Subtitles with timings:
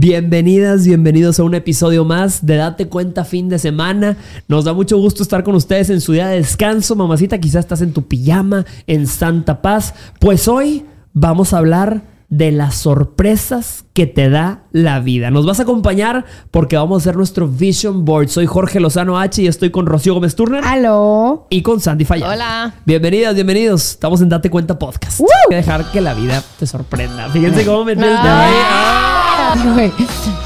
[0.00, 4.16] Bienvenidas, bienvenidos a un episodio más de Date Cuenta fin de semana.
[4.46, 6.94] Nos da mucho gusto estar con ustedes en su día de descanso.
[6.94, 9.94] Mamacita, quizás estás en tu pijama, en Santa Paz.
[10.20, 15.32] Pues hoy vamos a hablar de las sorpresas que te da la vida.
[15.32, 18.28] Nos vas a acompañar porque vamos a hacer nuestro Vision Board.
[18.28, 20.62] Soy Jorge Lozano H y estoy con Rocío Gómez Turner.
[20.64, 21.48] Aló.
[21.50, 22.28] Y con Sandy Falla.
[22.28, 22.74] Hola.
[22.86, 23.90] Bienvenidas, bienvenidos.
[23.90, 25.22] Estamos en Date Cuenta Podcast.
[25.22, 27.28] Hay que dejar que la vida te sorprenda.
[27.30, 29.72] Fíjense cómo me desde ¡Ah!
[29.74, 29.90] Güey,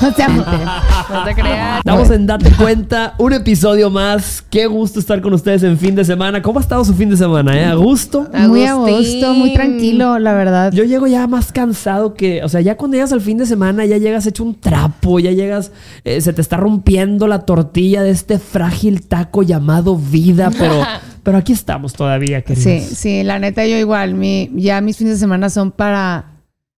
[0.00, 0.28] o sea,
[1.12, 1.78] No te creas.
[1.78, 4.44] Estamos en Date Cuenta, un episodio más.
[4.48, 6.40] Qué gusto estar con ustedes en fin de semana.
[6.40, 7.60] ¿Cómo ha estado su fin de semana?
[7.60, 7.64] Eh?
[7.64, 8.28] ¿A gusto?
[8.46, 10.72] muy a gusto, muy tranquilo, la verdad.
[10.72, 13.84] Yo llego ya más cansado que, o sea, ya cuando llegas al fin de semana
[13.84, 15.72] ya llegas hecho un trapo, ya llegas,
[16.04, 20.80] eh, se te está rompiendo la tortilla de este frágil taco llamado vida, pero,
[21.24, 22.84] pero aquí estamos todavía, queridos.
[22.84, 26.31] Sí, sí, la neta yo igual, mi, ya mis fines de semana son para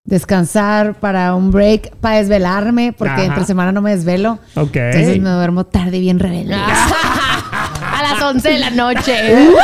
[0.04, 3.24] descansar, para un break, para desvelarme, porque Ajá.
[3.24, 4.38] entre semana no me desvelo.
[4.54, 4.76] Ok.
[4.76, 6.54] Entonces me duermo tarde y bien rebelde.
[7.96, 9.14] A las 11 de la noche.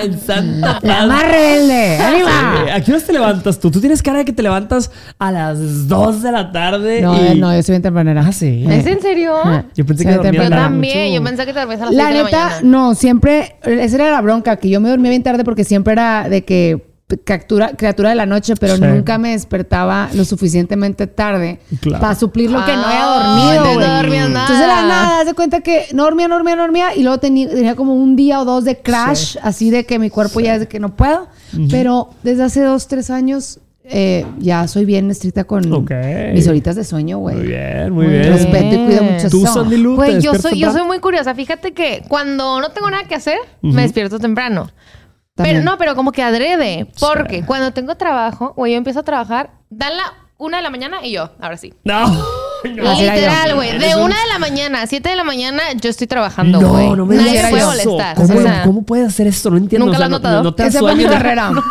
[0.00, 2.74] En Santa La más rebelde, ¡ánima!
[2.76, 3.72] ¿A qué horas te levantas tú?
[3.72, 7.00] Tú tienes cara de que te levantas a las 2 de la tarde.
[7.02, 7.26] No, y...
[7.26, 8.22] eh, no, yo soy bien tempranera.
[8.24, 8.64] Ah, sí.
[8.70, 9.34] ¿Es en serio?
[9.74, 10.62] Yo pensé Sí, que dormías Yo temprano.
[10.62, 11.06] también.
[11.08, 11.14] mucho.
[11.18, 13.96] Yo pensé que te dormías a las La 6 de la neta, no, siempre, esa
[13.96, 16.87] era la bronca, que yo me dormía bien tarde porque siempre era de que
[17.24, 18.82] criatura, criatura de la noche, pero Sí.
[18.82, 22.00] nunca me despertaba lo suficientemente tarde Claro.
[22.02, 23.80] para suplir lo que no había Ah, dormido.
[23.80, 24.40] no dormías nada.
[24.42, 27.02] Entonces de la nada, haz de cuenta que no dormía, no dormía, no dormía y
[27.02, 30.40] luego tenía, tenía como un día o dos de crash, así de que mi cuerpo
[30.40, 31.28] ya es de que no puedo.
[31.70, 35.90] Pero desde hace dos, tres años eh, ya soy bien estricta con Ok.
[36.34, 37.36] mis horitas de sueño, güey.
[37.36, 38.32] Muy bien, muy Muy bien.
[38.34, 39.46] Respeto y cuido mucho Tú.
[39.46, 41.34] Sandy Lu, ¿te Güey, yo soy, yo soy muy curiosa.
[41.34, 44.68] Fíjate que cuando no tengo nada que hacer, me despierto temprano.
[45.38, 45.58] También.
[45.58, 46.88] Pero no, pero como que adrede.
[46.98, 50.98] Porque cuando tengo trabajo, güey, yo empiezo a trabajar, dan la una de la mañana
[51.02, 51.72] y yo, ahora sí.
[51.84, 52.04] No.
[52.64, 53.00] No.
[53.00, 53.78] Literal, güey.
[53.78, 56.90] De una de la mañana a siete de la mañana, yo estoy trabajando, No, güey.
[56.90, 57.70] no me Nadie digas puede eso.
[57.90, 58.16] molestar.
[58.16, 59.50] ¿Cómo, O sea, cómo puedes hacer esto?
[59.50, 59.86] No entiendo.
[59.86, 60.42] ¿Nunca O sea, lo has no- notado?
[60.44, 61.50] No, te Esa fue mi carrera.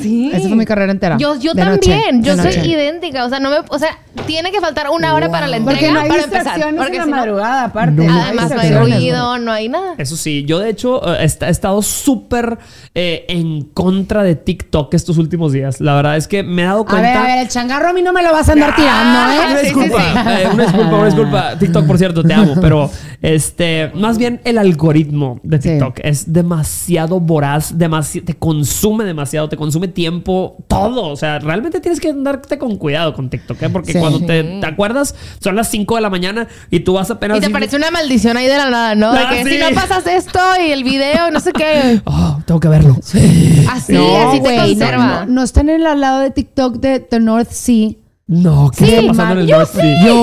[0.00, 0.30] Sí.
[0.32, 1.18] Esa fue mi carrera entera.
[1.18, 2.22] Yo, yo De noche, también.
[2.22, 2.70] yo de soy noche.
[2.70, 3.24] idéntica.
[3.24, 5.92] O sea, no me, o sea, tiene que faltar una hora para la entrega Porque
[5.92, 6.44] no hay para empezar.
[6.44, 7.92] distracciones Porque en la si no- madrugada, aparte.
[8.06, 8.12] No.
[8.22, 9.94] además no hay distracciones, ruido, no hay nada.
[9.98, 12.58] Eso sí, yo de hecho eh, est- he estado súper
[12.94, 15.80] eh, en contra de TikTok estos últimos días.
[15.80, 16.96] La verdad es que me he dado güey.
[16.98, 17.22] A ver, cuenta.
[17.32, 19.80] a ver, el changarro a mí no me lo vas a andar tirando, Una sí,
[19.80, 21.58] disculpa, eh, una disculpa, una disculpa.
[21.58, 22.90] TikTok, por cierto, te amo, pero
[23.22, 25.68] este, más bien el algoritmo de Sí.
[25.70, 31.08] TikTok es demasiado voraz, demasi- te consume demasiado, te consume tiempo, todo.
[31.08, 33.68] O sea, realmente tienes que andarte con cuidado con TikTok, ¿eh?
[33.70, 33.98] porque Sí.
[33.98, 37.38] cuando te, te acuerdas, son las 5 de la mañana y tú vas apenas.
[37.38, 39.12] Y te parece una maldición ahí de la nada, ¿no?
[39.12, 39.50] De Ah, que sí.
[39.50, 42.00] si no pasas esto y el video no sé qué.
[42.04, 42.96] Oh, tengo que verlo.
[42.98, 45.24] Así, No, así te no, conserva.
[45.24, 47.90] no, no están en el lado de TikTok de The North Sea.
[48.30, 50.06] No, ¿qué Sí, está pasando en el yo Sea?
[50.06, 50.16] Yo,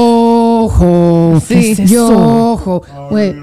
[0.64, 1.42] ojo.
[1.46, 1.94] ¿Qué es eso?
[1.94, 2.82] Yo, ojo.
[3.10, 3.36] Güey,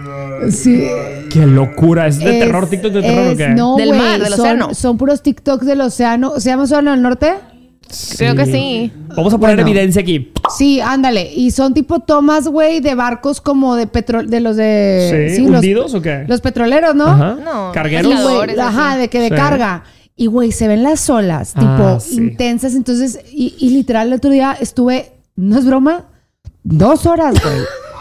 [0.50, 0.84] sí.
[1.30, 2.06] Qué locura.
[2.06, 2.66] ¿Es de Es- terror?
[2.66, 3.48] ¿TikTok de terror o es- qué?
[3.48, 4.74] No, Del mar, del son- océano.
[4.74, 6.40] Son puros TikToks del océano.
[6.40, 7.34] ¿Se llama Océano del Norte?
[8.16, 8.90] Creo que sí.
[9.14, 9.68] Vamos a poner Bueno.
[9.70, 10.32] evidencia aquí.
[10.56, 11.30] Sí, ándale.
[11.32, 15.32] Y son tipo tomas, güey, de barcos como de petróleo, de los de...
[15.36, 16.24] Sí, los- ¿hundidos o qué?
[16.26, 17.06] Los petroleros, ¿no?
[17.06, 17.36] Ajá.
[17.44, 18.14] No, Cargueros.
[18.58, 19.34] Ajá, de que de Sí.
[19.34, 19.84] carga.
[20.16, 22.16] Y, güey, se ven las olas, Ah, tipo, sí.
[22.16, 22.74] intensas.
[22.74, 26.04] Entonces, y, y literal, el otro día estuve, no es broma,
[26.62, 27.58] dos horas, güey,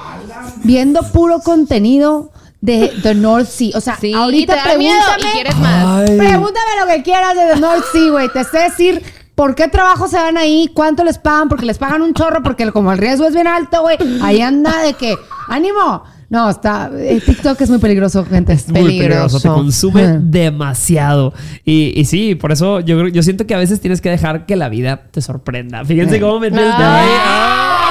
[0.63, 2.31] viendo puro contenido
[2.62, 3.72] de The North Sea.
[3.75, 6.09] O sea, Sí, ahorita te pregúntame, y quieres más.
[6.09, 6.18] Ay.
[6.18, 8.29] pregúntame lo que quieras de The North Sea, güey.
[8.31, 9.03] Te sé decir
[9.35, 12.72] por qué trabajo se van ahí, cuánto les pagan, porque les pagan un chorro, porque
[12.72, 15.16] como el riesgo es bien alto, güey, ahí anda de que,
[15.47, 16.03] ánimo.
[16.33, 18.57] No, está, eh, TikTok es muy peligroso, gente.
[18.69, 21.31] muy peligroso, te consume demasiado.
[21.63, 24.55] Y, y sí, por eso yo, yo siento que a veces tienes que dejar que
[24.55, 25.85] la vida te sorprenda.
[25.85, 26.49] Fíjense cómo me.
[26.51, 27.82] Ah,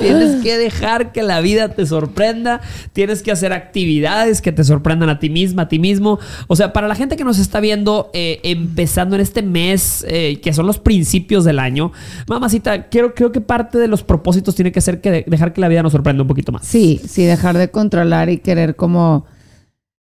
[0.00, 2.60] Tienes que dejar que la vida te sorprenda.
[2.92, 6.18] Tienes que hacer actividades que te sorprendan a ti misma, a ti mismo.
[6.48, 10.40] O sea, para la gente que nos está viendo eh, empezando en este mes, eh,
[10.42, 11.92] que son los principios del año,
[12.28, 15.60] mamacita, creo, creo que parte de los propósitos tiene que ser que de- dejar que
[15.60, 16.66] la vida nos sorprenda un poquito más.
[16.66, 19.26] Sí, sí, dejar de controlar y querer como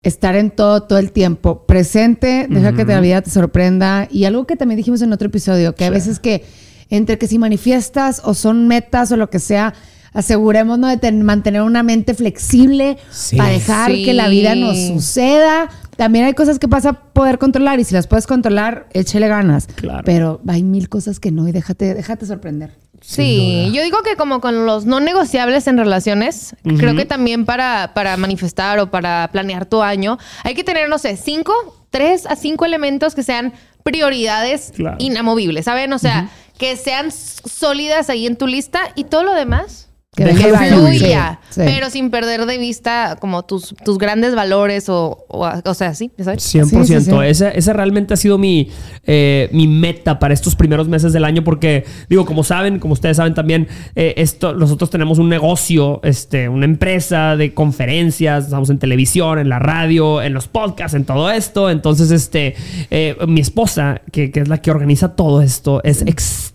[0.03, 1.65] estar en todo, todo el tiempo.
[1.67, 4.07] Presente, deja que la vida te sorprenda.
[4.09, 6.43] Y algo que también dijimos en otro episodio, que a veces que
[6.91, 9.73] entre que si manifiestas o son metas o lo que sea,
[10.13, 13.37] asegurémonos de ten- mantener una mente flexible Sí.
[13.37, 14.03] para dejar Sí.
[14.05, 15.69] que la vida nos suceda.
[15.95, 19.67] También hay cosas que vas a poder controlar y si las puedes controlar, échale ganas.
[19.67, 20.03] Claro.
[20.05, 22.75] Pero hay mil cosas que no y déjate, déjate sorprender.
[23.03, 27.93] Sí, yo digo que como con los no negociables en relaciones, creo que también para,
[27.95, 31.51] para manifestar o para planear tu año, hay que tener, no sé, cinco,
[31.89, 33.53] tres a cinco elementos que sean
[33.83, 34.97] prioridades Claro.
[34.99, 35.91] inamovibles, ¿saben?
[35.93, 36.29] O sea,
[36.61, 41.61] que sean sólidas ahí en tu lista y todo lo demás Que que fluya, Sí,
[41.61, 41.61] sí.
[41.63, 46.11] pero sin perder de vista como tus, tus grandes valores o, o, o sea, sí,
[46.17, 46.53] ¿ya ¿sabes?
[46.53, 46.65] 100%.
[46.65, 47.11] Sí, sí, sí.
[47.23, 48.69] Esa, esa realmente ha sido mi,
[49.05, 53.15] eh, mi meta para estos primeros meses del año porque, digo, como saben, como ustedes
[53.15, 58.79] saben también, eh, esto, nosotros tenemos un negocio, este, una empresa de conferencias, estamos en
[58.79, 61.69] televisión, en la radio, en los podcasts, en todo esto.
[61.69, 62.55] Entonces, este,
[62.89, 66.03] eh, mi esposa, que, que es la que organiza todo esto, es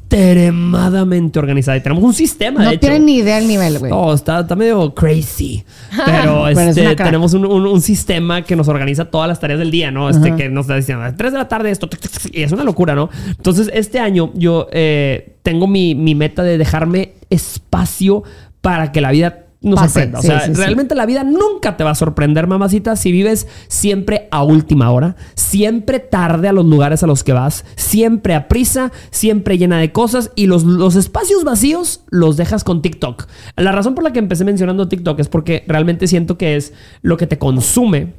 [0.08, 2.80] extremadamente organizada y tenemos un sistema, de No hecho.
[2.80, 3.90] tienen ni idea el nivel, güey.
[3.90, 5.64] No, está, está medio crazy.
[6.04, 9.58] Pero Pero es este, tenemos un, un- un sistema que nos organiza todas las tareas
[9.58, 10.08] del día, ¿no?
[10.08, 10.36] Este, Ajá.
[10.36, 11.88] que nos está diciendo, a las 3 de la tarde esto,
[12.32, 13.08] y es una locura, ¿no?
[13.28, 18.22] Entonces, este año yo eh, tengo mi, mi meta de dejarme espacio
[18.60, 20.18] para que la vida nos Pase, sorprenda.
[20.18, 20.60] O sí, sea, sí, sí.
[20.60, 25.16] realmente la vida nunca te va a sorprender, mamacita, si vives siempre a última hora,
[25.34, 29.92] siempre tarde a los lugares a los que vas, siempre a prisa, siempre llena de
[29.92, 33.26] cosas y los, los espacios vacíos los dejas con TikTok.
[33.56, 36.72] La razón por la que empecé mencionando TikTok es porque realmente siento que es
[37.02, 38.14] lo que te consume.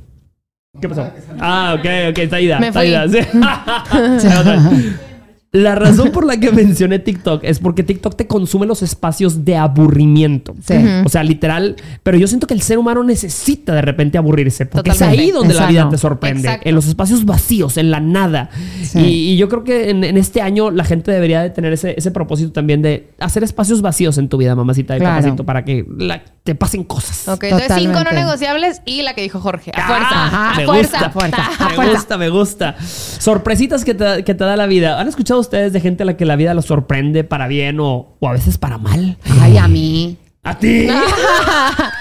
[0.80, 1.08] ¿Qué pasó?
[1.40, 2.60] Ah, ok, ok, está Ida.
[2.60, 2.90] Me está fui.
[2.90, 3.08] Ida.
[5.54, 9.56] La razón por la que mencioné TikTok es porque TikTok te consume los espacios de
[9.56, 10.54] aburrimiento.
[10.66, 10.76] Sí.
[11.06, 11.78] O sea, literal.
[12.04, 14.66] Pero yo siento que el ser humano necesita de repente aburrirse.
[14.66, 16.42] Porque es ahí donde la vida te sorprende.
[16.48, 16.68] Exacto.
[16.70, 18.50] En los espacios vacíos, en la nada.
[18.84, 19.00] Sí.
[19.00, 21.96] Y, y yo creo que en, en este año la gente debería de tener ese,
[21.98, 25.16] ese propósito también de hacer espacios vacíos en tu vida, mamacita de Claro.
[25.22, 27.28] capacito, para que la- te pasen cosas.
[27.28, 29.72] Ok, entonces cinco no negociables y la que dijo Jorge.
[29.76, 30.08] A fuerza.
[30.12, 30.92] Ah, a me fuerza.
[30.92, 31.50] gusta, a fuerza.
[31.60, 31.94] a me fuerza.
[31.94, 32.76] gusta, me gusta.
[33.20, 35.00] Sorpresitas que te, que te da la vida.
[35.00, 38.16] ¿Han escuchado ustedes de gente a la que la vida los sorprende para bien o,
[38.20, 39.18] o a veces para mal?
[39.42, 40.18] Ay, a mí.
[40.44, 40.88] ¡A ti!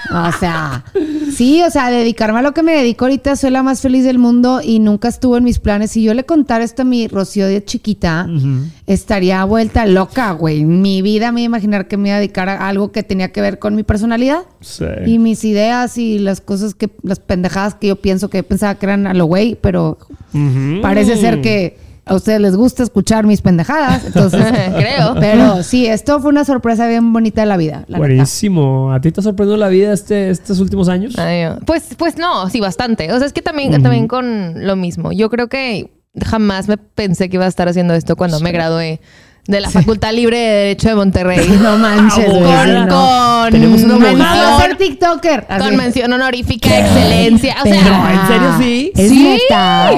[0.09, 0.85] O sea,
[1.35, 4.19] sí, o sea, dedicarme a lo que me dedico ahorita, soy la más feliz del
[4.19, 5.91] mundo y nunca estuvo en mis planes.
[5.91, 8.25] Si yo le contara esto a mi Rocío de chiquita,
[8.85, 10.63] estaría vuelta loca, güey.
[10.63, 13.33] Mi vida me iba a imaginar que me iba a dedicar a algo que tenía
[13.33, 14.85] que ver con mi personalidad Sí.
[15.05, 18.85] y mis ideas y las cosas que, las pendejadas que yo pienso que pensaba que
[18.85, 19.97] eran a lo güey, pero
[20.81, 24.05] parece ser que a ustedes les gusta escuchar mis pendejadas.
[24.05, 24.41] Entonces,
[24.77, 25.15] Creo.
[25.19, 27.85] Pero sí, esto fue una sorpresa bien bonita de la vida.
[27.87, 27.99] La neta.
[27.99, 28.91] Buenísimo.
[28.91, 31.17] ¿A ti te ha sorprendido la vida este, estos últimos años?
[31.17, 33.11] Ay, pues, pues no, sí, bastante.
[33.11, 35.11] O sea, es que también, también con lo mismo.
[35.11, 35.91] Yo creo que
[36.25, 38.99] jamás me pensé que iba a estar haciendo esto cuando me gradué
[39.47, 41.47] de la Facultad Libre de Derecho de Monterrey.
[41.61, 42.27] No manches.
[42.29, 42.83] Abogada.
[42.83, 44.61] sí, con Tenemos una Mención abogada.
[44.61, 45.45] ser TikToker.
[45.49, 45.63] así.
[45.63, 47.55] con mención honorífica de excelencia.
[47.61, 48.91] O sea, No, ¿en serio sí?
[48.95, 49.23] ¿Es Sí.
[49.23, 49.91] neta?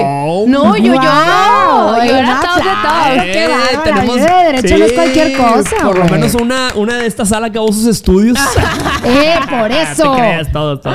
[0.46, 3.32] no, yo, yo, Wow, yo oye, era top de top.
[3.32, 6.98] qué bárbara, la vida de derecho no es cualquier cosa, Por lo menos una, una
[6.98, 8.38] de estas sala acabó sus estudios.
[9.04, 10.12] Eh, por eso.
[10.12, 10.94] Te creas todo, todo.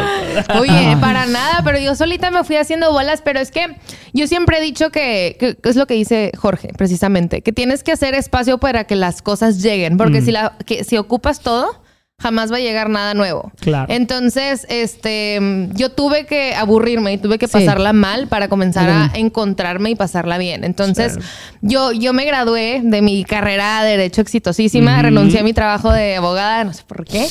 [0.59, 3.75] Oye, para nada, pero yo solita me fui haciendo bolas, pero es que
[4.13, 7.91] yo siempre he dicho que- que es lo que dice Jorge, precisamente, que tienes que
[7.91, 10.25] hacer espacio para que las cosas lleguen, porque Mm.
[10.25, 11.81] si, la, que, si ocupas todo,
[12.17, 13.51] jamás va a llegar nada nuevo.
[13.59, 13.87] Claro.
[13.93, 17.53] Entonces, este, mm, yo tuve que aburrirme y tuve que Sí.
[17.53, 20.63] pasarla mal para comenzar a encontrarme y pasarla bien.
[20.63, 21.19] Entonces,
[21.61, 26.15] yo, yo me gradué de mi carrera de Derecho exitosísima, renuncié a mi trabajo de
[26.15, 27.27] abogada, no sé por qué.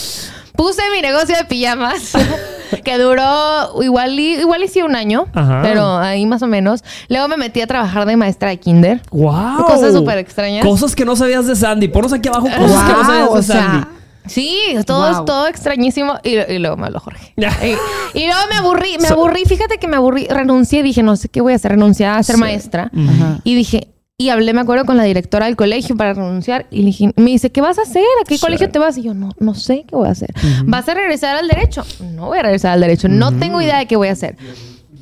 [0.56, 2.12] Puse mi negocio de pijamas,
[2.84, 5.60] que duró igual y, igual y sí un año, Ajá.
[5.62, 6.84] pero ahí más o menos.
[7.08, 9.02] Luego me metí a trabajar de maestra de kinder.
[9.10, 9.64] ¡Wow!
[9.66, 10.64] Cosas súper extrañas.
[10.64, 11.88] Cosas que no sabías de Sandy.
[11.88, 13.86] Ponos aquí abajo cosas que no sabías de o sea, Sandy.
[14.26, 15.24] Sí, todo, Wow.
[15.26, 16.14] todo extrañísimo.
[16.22, 17.34] Y, y luego me habló Jorge.
[17.36, 19.44] Y, y luego me aburrí, me aburrí.
[19.44, 20.26] Fíjate que me aburrí.
[20.28, 20.82] Renuncié.
[20.82, 21.72] Dije, no sé qué voy a hacer.
[21.72, 22.40] Renuncié a ser Sí.
[22.40, 22.90] maestra.
[22.96, 23.40] Ajá.
[23.44, 26.66] Y dije, y hablé, me acuerdo, con la directora del colegio para renunciar.
[26.70, 28.04] Y le dije, me dice, ¿qué vas a hacer?
[28.22, 28.40] ¿A qué Sí.
[28.40, 28.96] colegio te vas?
[28.96, 30.30] Y yo, no, no sé qué voy a hacer.
[30.64, 31.84] ¿Vas a regresar al derecho?
[32.12, 33.08] No voy a regresar al derecho.
[33.08, 34.36] No tengo idea de qué voy a hacer.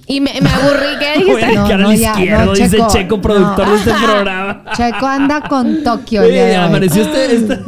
[0.06, 0.98] Y me, me aburrí.
[0.98, 1.54] ¿Qué Voy a dijiste?
[1.54, 3.72] No, no, al ya, izquierdo, no, dice Checo, Checo, productor no.
[3.72, 4.64] de este programa.
[4.76, 6.22] Checo anda con Tokio.
[6.22, 7.58] Oye, amaneció este, este,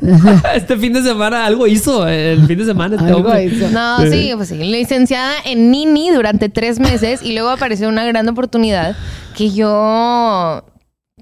[0.57, 2.97] este fin de semana, algo hizo el fin de semana.
[2.97, 3.69] Este Algo hizo.
[3.71, 4.57] No, sí, pues sí.
[4.57, 8.97] Licenciada en Nini durante tres meses y luego apareció una gran oportunidad
[9.37, 10.65] que yo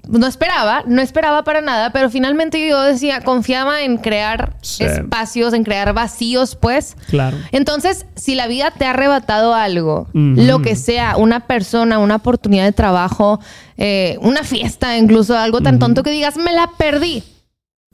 [0.09, 4.83] no esperaba, no esperaba para nada, pero finalmente yo decía, confiaba en crear Sí.
[4.83, 6.97] espacios, en crear vacíos, pues.
[7.07, 7.37] Claro.
[7.51, 12.65] Entonces, si la vida te ha arrebatado algo, lo que sea, una persona, una oportunidad
[12.65, 13.39] de trabajo,
[13.77, 17.23] eh, una fiesta, incluso algo tan tonto que digas, me la perdí,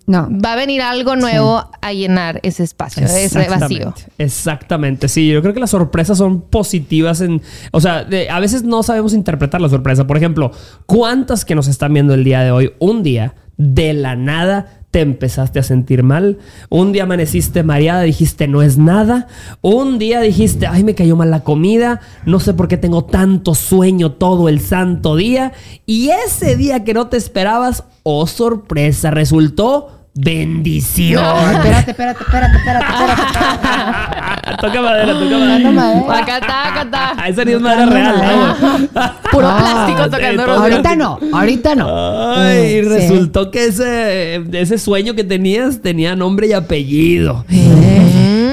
[0.10, 0.28] No.
[0.44, 3.94] va a venir algo nuevo a llenar ese espacio, ese vacío.
[4.18, 5.30] Exactamente, sí.
[5.30, 7.44] Yo creo que las sorpresas son positivas en...
[7.72, 10.08] O sea, de- a veces no sabemos interpretar la sorpresa.
[10.08, 10.52] Por ejemplo,
[10.88, 15.02] ¿cuántas que nos están viendo el día de hoy, un día, de la nada, te
[15.02, 16.40] empezaste a sentir mal.
[16.70, 19.28] Un día amaneciste mareada, dijiste no es nada.
[19.62, 23.54] Un día dijiste, ay, me cayó mal la comida, no sé por qué tengo tanto
[23.54, 25.52] sueño todo el santo día.
[25.86, 31.24] Y ese día que no te esperabas, oh sorpresa, resultó bendición.
[31.24, 34.56] espérate, espérate, espérate, espérate, espérate.
[34.62, 35.72] toca madera, toca madera.
[35.72, 36.18] madera.
[36.18, 38.16] Acá está, Ah, esa ni es madera real.
[38.18, 39.10] ¿no?
[39.32, 40.72] Puro Ah, plástico sí, tocando rodillas.
[40.72, 42.34] Ahorita no, ahorita no.
[42.36, 42.82] Ay, y Sí.
[42.82, 47.46] resultó que ese, ese sueño que tenías tenía nombre y apellido.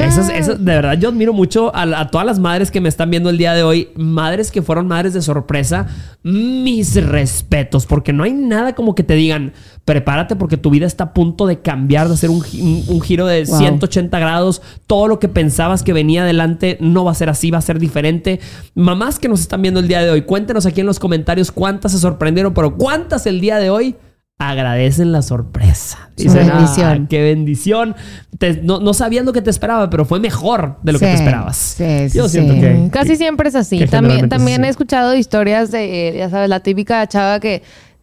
[0.07, 2.89] Eso es- eso- de verdad, yo admiro mucho a, a todas las madres que me
[2.89, 3.89] están viendo el día de hoy.
[3.97, 5.87] Madres que fueron madres de sorpresa.
[6.23, 7.87] Mis respetos.
[7.87, 9.53] Porque no hay nada como que te digan,
[9.85, 13.01] prepárate porque tu vida está a punto de cambiar, de hacer un, gi- un- un
[13.01, 13.59] giro de Wow.
[13.59, 14.63] 180 grados.
[14.87, 17.79] Todo lo que pensabas que venía adelante no va a ser así, va a ser
[17.79, 18.41] diferente.
[18.75, 21.93] Mamás que nos están viendo el día de hoy, cuéntenos aquí en los comentarios cuántas
[21.93, 23.97] se sorprendieron, pero cuántas el día de hoy
[24.39, 26.11] agradecen la sorpresa.
[26.17, 27.03] Su Dicen, bendición.
[27.05, 27.97] "Ah, qué bendición.
[28.39, 31.15] Te- no, no sabías lo que te esperaba, pero fue mejor de lo que te
[31.15, 31.57] esperabas.
[31.57, 32.33] sí, Yo sí.
[32.41, 32.89] siento que...
[32.91, 33.87] Casi siempre es así.
[33.87, 34.53] También, es así.
[34.53, 37.63] he escuchado historias de, ya sabes, la típica chava que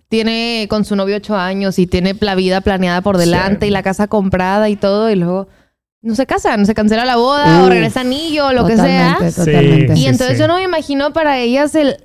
[0.09, 3.69] tiene con su novio ocho años y tiene la vida planeada por delante Sí.
[3.69, 5.47] y la casa comprada y todo, y luego
[6.01, 9.17] no se casan, se cancela la boda o regresa anillo o lo que sea.
[9.19, 9.45] Totalmente, Sí.
[9.51, 9.93] totalmente.
[9.93, 10.41] Y Sí, entonces sí.
[10.41, 11.97] yo no me imagino para ellas el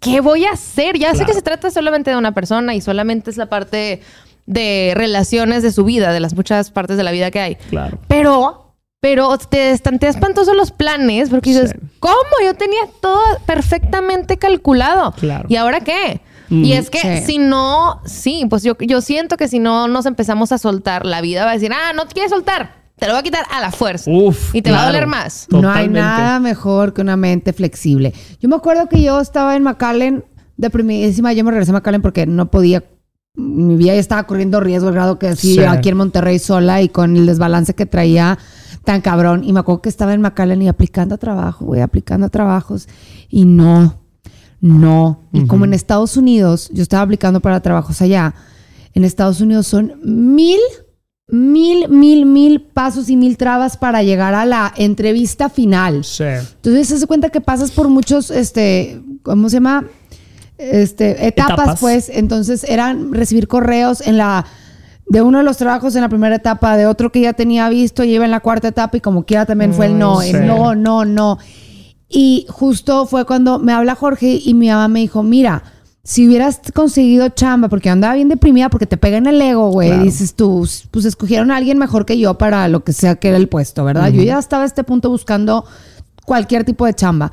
[0.00, 0.98] ¿qué voy a hacer?
[0.98, 4.00] Ya sé que se trata solamente de una persona y solamente es la parte
[4.46, 7.54] de relaciones de su vida, de las muchas partes de la vida que hay.
[7.56, 7.98] Claro.
[8.08, 11.78] Pero, pero te están te espantosos los planes porque dices, Sí.
[12.00, 12.14] ¿cómo?
[12.44, 15.12] Yo tenía todo perfectamente calculado.
[15.12, 15.46] Claro.
[15.48, 16.20] ¿Y ahora qué?
[16.50, 16.64] Mm.
[16.64, 17.24] Y es que Sí.
[17.24, 21.22] si no, sí, pues yo, yo siento que si no nos empezamos a soltar, la
[21.22, 23.60] vida va a decir, ah, no te quieres soltar, te lo voy a quitar a
[23.60, 24.10] la fuerza.
[24.10, 25.46] Uf, y te va a doler más.
[25.50, 28.14] No hay nada mejor que una mente flexible.
[28.40, 30.24] Yo me acuerdo que yo estaba en McAllen,
[30.56, 31.34] deprimidísima.
[31.34, 32.82] Yo me regresé a McAllen porque no podía.
[33.34, 35.56] Mi vida ya estaba corriendo riesgo, al grado que sí, Sí.
[35.56, 38.38] yo aquí en Monterrey sola y con el desbalance que traía
[38.84, 39.44] tan cabrón.
[39.44, 42.88] Y me acuerdo que estaba en McAllen y aplicando a trabajo, güey, aplicando a trabajos.
[43.28, 44.00] Y no,
[44.62, 45.20] no.
[45.30, 48.34] Y como en Estados Unidos, yo estaba aplicando para trabajos allá.
[48.94, 50.60] En Estados Unidos son mil
[51.28, 56.04] mil, mil, mil pasos y mil trabas para llegar a la entrevista final.
[56.04, 56.24] Sí.
[56.24, 59.84] Entonces se hace cuenta que pasas por muchos, este, ¿cómo se llama?
[60.58, 61.80] Este, etapas, Etapas.
[61.80, 62.08] pues.
[62.10, 64.44] Entonces eran recibir correos en la
[65.06, 68.04] de uno de los trabajos en la primera etapa, de otro que ya tenía visto,
[68.04, 70.30] y iba en la cuarta etapa y como quiera también fue el no, Mm, sí.
[70.30, 71.38] el no, no, no.
[72.08, 75.62] Y justo fue cuando me habla Jorge y mi mamá me dijo, mira,
[76.06, 79.70] si hubieras conseguido chamba, porque yo andaba bien deprimida porque te pega en el ego,
[79.70, 80.04] güey, Claro.
[80.04, 83.38] dices tú, pues escogieron a alguien mejor que yo para lo que sea que era
[83.38, 84.10] el puesto, ¿verdad?
[84.12, 85.64] Yo ya estaba a este punto buscando
[86.26, 87.32] cualquier tipo de chamba.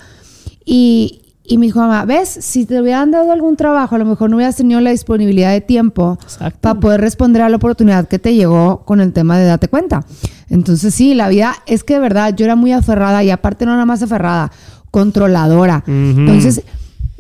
[0.64, 2.30] Y, y me dijo, mamá, ¿ves?
[2.30, 5.60] Si te hubieran dado algún trabajo, a lo mejor no hubieras tenido la disponibilidad de
[5.60, 6.60] tiempo Exacto.
[6.62, 10.06] para poder responder a la oportunidad que te llegó con el tema de date cuenta.
[10.50, 13.74] Entonces, sí, la vida es que de verdad yo era muy aferrada y aparte no
[13.74, 14.52] nada más aferrada,
[14.92, 15.84] controladora.
[15.88, 16.62] Entonces,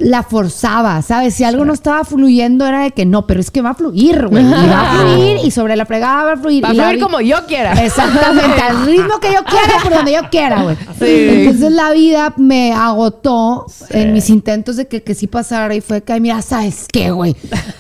[0.01, 1.35] la forzaba, ¿sabes?
[1.35, 4.27] Si algo no estaba fluyendo era de que no, pero es que va a fluir,
[4.27, 4.43] güey.
[4.43, 6.63] Y va a fluir y sobre la fregada va a fluir.
[6.63, 7.73] Va a fluir como yo quiera.
[7.83, 10.75] Exactamente, al ritmo que yo quiera, por donde yo quiera, güey.
[10.99, 11.27] Sí.
[11.29, 16.01] Entonces la vida me agotó en mis intentos de que, que sí pasara y fue
[16.01, 17.35] que, mira, ¿sabes qué, güey?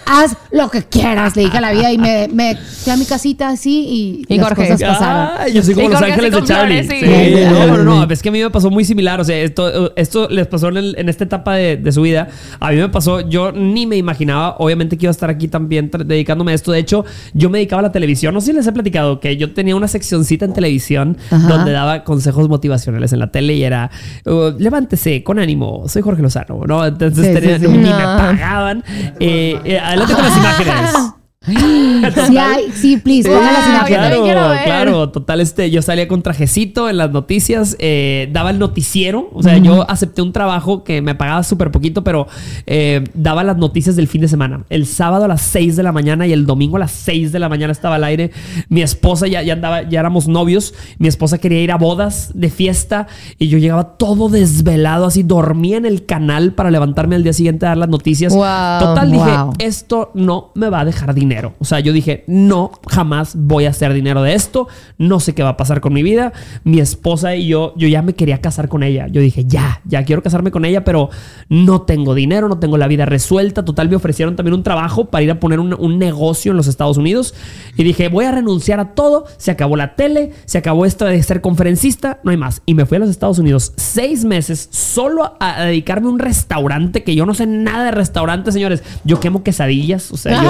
[0.05, 3.05] Haz lo que quieras, le dije a la vida y me, me fui a mi
[3.05, 4.69] casita así y, Y las Jorge.
[4.69, 5.29] cosas pasaron.
[5.39, 6.83] Ah, yo soy como Y Los Jorge Ángeles de Charlie.
[6.83, 7.05] flores, Sí,
[7.37, 7.45] sí.
[7.51, 9.19] no, no, no, es que a mí me pasó muy similar.
[9.19, 12.10] O sea, esto, esto les pasó en, el- en esta etapa de, de su vida.
[12.17, 15.89] A mí me pasó, yo ni me imaginaba, obviamente, que iba a estar aquí también
[16.05, 16.71] dedicándome a esto.
[16.71, 18.33] De hecho, yo me dedicaba a la televisión.
[18.33, 21.47] No sé si les he platicado que yo tenía una seccioncita en televisión Ajá.
[21.47, 23.89] donde daba consejos motivacionales en la tele y era
[24.25, 26.85] uh, levántese con ánimo, soy Jorge Lozano, ¿no?
[26.85, 27.71] Entonces Sí, tenía- sí, sí.
[27.71, 28.83] ni me pagaban.
[29.19, 31.10] Eh, eh, adelante con las imágenes.
[32.27, 34.63] Sí, hay, sí, please, quiero ver.
[34.63, 39.41] claro, total, este, yo salía con trajecito en las noticias, eh, daba el noticiero, o
[39.41, 42.27] sea, yo acepté un trabajo que me pagaba súper poquito, pero
[42.67, 44.65] eh, daba las noticias del fin de semana.
[44.69, 47.39] El sábado a las 6 de la mañana y el domingo a las 6 de
[47.39, 48.31] la mañana estaba al aire.
[48.69, 52.49] Mi esposa ya, ya andaba, ya éramos novios, mi esposa quería ir a bodas de
[52.49, 53.07] fiesta
[53.37, 57.65] y yo llegaba todo desvelado, así dormía en el canal para levantarme al día siguiente
[57.65, 58.33] a dar las noticias.
[58.33, 61.13] Wow, total, dije, esto no me va a dejar
[61.59, 64.67] O sea, yo dije, no, jamás voy a hacer dinero de esto.
[64.97, 66.33] No sé qué va a pasar con mi vida.
[66.63, 69.07] Mi esposa y yo, yo ya me quería casar con ella.
[69.07, 71.09] Yo dije, ya, ya quiero casarme con ella, pero
[71.49, 73.63] no tengo dinero, no tengo la vida resuelta.
[73.63, 76.97] Total, me ofrecieron también un trabajo para ir a poner un, negocio en los Estados
[76.97, 77.33] Unidos.
[77.77, 79.25] Y dije, voy a renunciar a todo.
[79.37, 82.61] Se acabó la tele, se acabó esto de ser conferencista, no hay más.
[82.65, 86.19] Y me fui a los Estados Unidos seis meses solo a, a dedicarme a un
[86.19, 88.83] restaurante que yo no sé nada de restaurantes, señores.
[89.03, 90.41] Yo quemo quesadillas, o sea,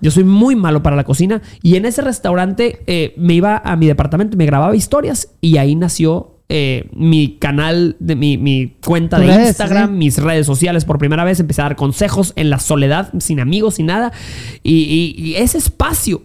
[0.00, 1.40] yo Yo soy muy malo para la cocina.
[1.62, 5.28] Y en ese restaurante eh, me iba a mi departamento y me grababa historias.
[5.40, 9.96] Y ahí nació eh, mi canal, de mi, mi cuenta de Redes, Instagram, sí.
[9.96, 11.40] mis redes sociales por primera vez.
[11.40, 14.12] Empecé a dar consejos en la soledad, sin amigos, sin nada.
[14.62, 16.24] Y, y- y ese espacio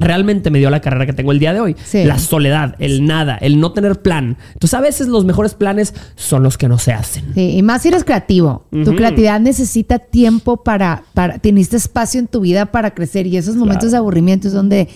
[0.00, 1.76] realmente me dio la carrera que tengo el día de hoy.
[1.84, 2.04] Sí.
[2.04, 4.36] La soledad, el nada, el no tener plan.
[4.54, 7.24] Entonces a veces los mejores planes son los que no se hacen.
[7.34, 8.66] Sí, y más si eres creativo.
[8.70, 13.54] Tu creatividad necesita tiempo para, para, tienes espacio en tu vida para crecer y esos
[13.56, 13.90] momentos Claro.
[13.92, 14.88] de aburrimiento es donde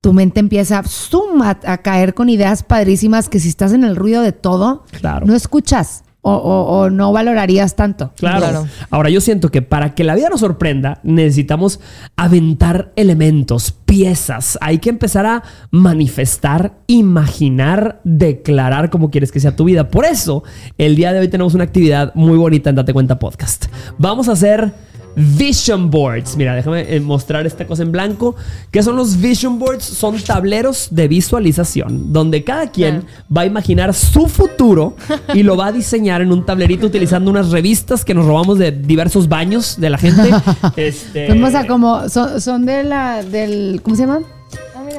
[0.00, 3.94] tu mente empieza zoom, a, a caer con ideas padrísimas que si estás en el
[3.94, 5.24] ruido de todo, Claro.
[5.26, 8.12] no escuchas o, o- o no valorarías tanto.
[8.16, 8.38] Claro.
[8.40, 8.66] Claro.
[8.90, 11.80] Ahora yo siento que para que la vida nos sorprenda necesitamos
[12.16, 14.56] aventar elementos, piezas.
[14.60, 19.88] Hay que empezar a manifestar, imaginar, declarar cómo quieres que sea tu vida.
[19.90, 20.42] Por eso,
[20.78, 23.66] el día de hoy tenemos una actividad muy bonita en Date Cuenta Podcast.
[23.98, 24.72] Vamos a hacer
[25.16, 26.36] Vision Boards.
[26.36, 28.34] Mira, déjame eh, mostrar esta cosa en blanco.
[28.70, 29.84] ¿Qué son los Vision Boards?
[29.84, 33.04] Son tableros de visualización, donde cada quien
[33.34, 34.96] va a imaginar su futuro
[35.34, 38.72] y lo va a diseñar en un tablerito utilizando unas revistas que nos robamos de
[38.72, 40.30] diversos baños de la gente.
[40.76, 44.20] Este, Fuimos a como, son, son de la, del, ¿cómo se llama?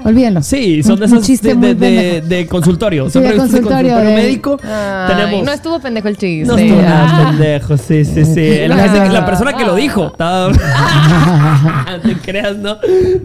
[0.04, 0.42] Olvídenlo.
[0.42, 3.06] Sí, son de esos chiste de, de- de- consultorio.
[3.06, 4.58] Sí, Son de consultorio, de- médico.
[4.64, 5.46] Ay, Tenemos.
[5.46, 6.46] no estuvo pendejo el chiste.
[6.46, 7.30] No estuvo nada Ah.
[7.30, 8.68] pendejo, sí, sí, sí.
[8.68, 9.06] La, Ah.
[9.12, 10.08] la persona que lo dijo.
[10.08, 12.78] estaba- No te creas, ¿no?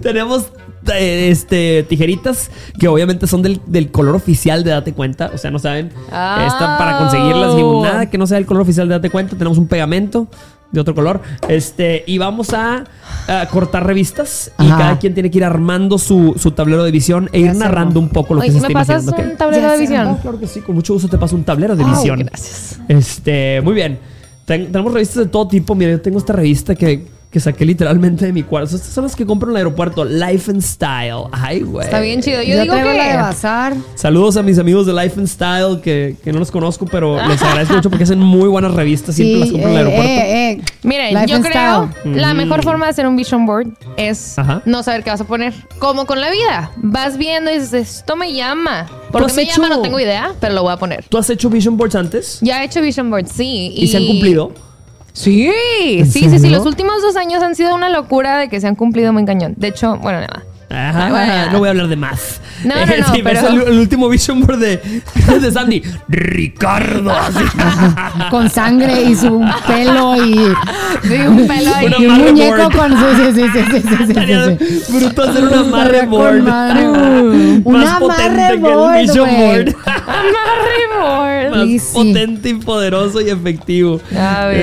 [0.03, 0.47] Tenemos
[0.95, 5.31] eh, este, tijeritas que obviamente son del, del color oficial de Date Cuenta.
[5.35, 5.91] O sea, no saben.
[6.11, 6.45] Ah.
[6.47, 9.37] Esta, para conseguirlas, dijimos, nada que no sea el color oficial de Date Cuenta.
[9.37, 10.29] Tenemos un pegamento
[10.71, 11.21] de otro color.
[11.49, 12.85] Este, y vamos a,
[13.27, 14.53] a cortar revistas.
[14.59, 14.79] Y Ajá.
[14.79, 18.01] cada quien tiene que ir armando su, su tablero de visión e Ya ir narrando
[18.01, 19.23] un poco lo Oye, que se ¿me está pasas imaginando.
[19.27, 19.39] un ¿ok?
[19.39, 20.07] tablero Ya de sé, visión?
[20.09, 22.19] Ah, claro que sí, con mucho gusto te paso un tablero de visión.
[22.21, 22.79] gracias.
[22.89, 23.99] Este, muy bien.
[24.45, 25.75] Ten- tenemos revistas de todo tipo.
[25.75, 28.75] Mira, yo tengo esta revista que, que saqué literalmente de mi cuarto.
[28.75, 30.03] Estas son las que compro en el aeropuerto.
[30.05, 31.25] Life and Style.
[31.31, 31.85] Ay, güey.
[31.85, 32.41] Está bien chido.
[32.43, 33.17] Yo, Yo, digo traigo la de que.
[33.19, 33.75] bazar.
[33.97, 37.43] Saludos a mis amigos de Life and Style que, que no los conozco, pero les
[37.43, 39.15] agradezco mucho porque hacen muy buenas revistas.
[39.15, 40.11] Siempre Sí, las compro en el eh, aeropuerto.
[40.23, 40.63] eh, eh.
[40.85, 42.17] Miren, Life yo creo Style.
[42.19, 42.37] la Mm.
[42.39, 43.69] mejor forma de hacer un vision board
[43.99, 44.63] es Ajá.
[44.65, 45.53] no saber qué vas a poner.
[45.79, 46.73] Como con la vida.
[46.77, 48.89] Vas viendo y dices, esto me llama.
[49.13, 49.77] ¿Por qué has me hecho- llama?
[49.77, 51.05] No tengo idea, pero lo voy a poner.
[51.11, 52.39] ¿Tú has hecho vision boards antes?
[52.41, 53.75] Ya he hecho vision board, sí.
[53.77, 54.53] ¿Y, se han cumplido?
[55.19, 55.51] Sí,
[56.05, 56.49] sí, sí, sí.
[56.49, 59.55] Los últimos dos años han sido una locura de que se han cumplido muy cañón.
[59.57, 60.45] De hecho, bueno, nada.
[60.71, 61.53] Ajá, Ah, bueno.
[61.53, 62.41] no voy a hablar de más.
[62.65, 65.03] No, no, no, sí, pero- el, el último vision board de,
[65.41, 65.83] de Sandy.
[66.09, 67.11] Ricardo.
[67.11, 67.45] así.
[68.31, 70.35] Con sangre y su pelo y,
[71.03, 72.77] Sí, un pelo y un muñeco board.
[72.77, 72.91] con.
[72.91, 76.45] Sí, sí, sí, sí, sí, sí, sí, bruto hacer un amarre board.
[78.01, 79.75] potente amarre board, vision board.
[79.87, 81.69] Amarre board.
[81.71, 84.01] Más potente y poderoso y efectivo.
[84.17, 84.61] A ver.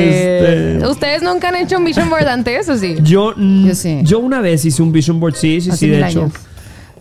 [0.77, 2.95] Este, ¿Ustedes nunca han hecho un vision board antes o sí?
[3.01, 3.99] yo, Yo sí.
[4.03, 6.21] yo una vez hice un vision board, sí, sí, Hace sí, de hecho.
[6.23, 6.33] años.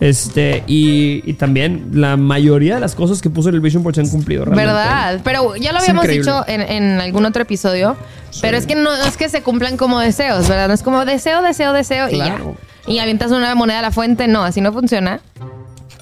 [0.00, 3.94] Este, y, y también la mayoría de las cosas que puse en el vision board
[3.94, 4.72] se han cumplido, realmente.
[4.72, 5.20] ¿Verdad?
[5.22, 6.30] Pero ya lo Es habíamos increíble.
[6.32, 7.96] dicho en, en algún otro episodio.
[8.42, 10.66] Pero es que no es que se cumplan como deseos, ¿verdad?
[10.68, 12.56] No es como deseo, deseo, deseo Claro.
[12.86, 12.92] y ya.
[12.94, 14.26] Y avientas una moneda a la fuente.
[14.26, 15.20] No, así no funciona.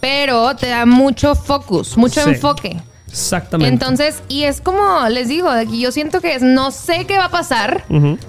[0.01, 2.31] Pero te da mucho focus, mucho Sí.
[2.31, 2.77] enfoque.
[3.09, 3.73] Exactamente.
[3.73, 7.27] Entonces, y es como les digo, que yo siento que es, no sé qué va
[7.27, 7.85] a pasar,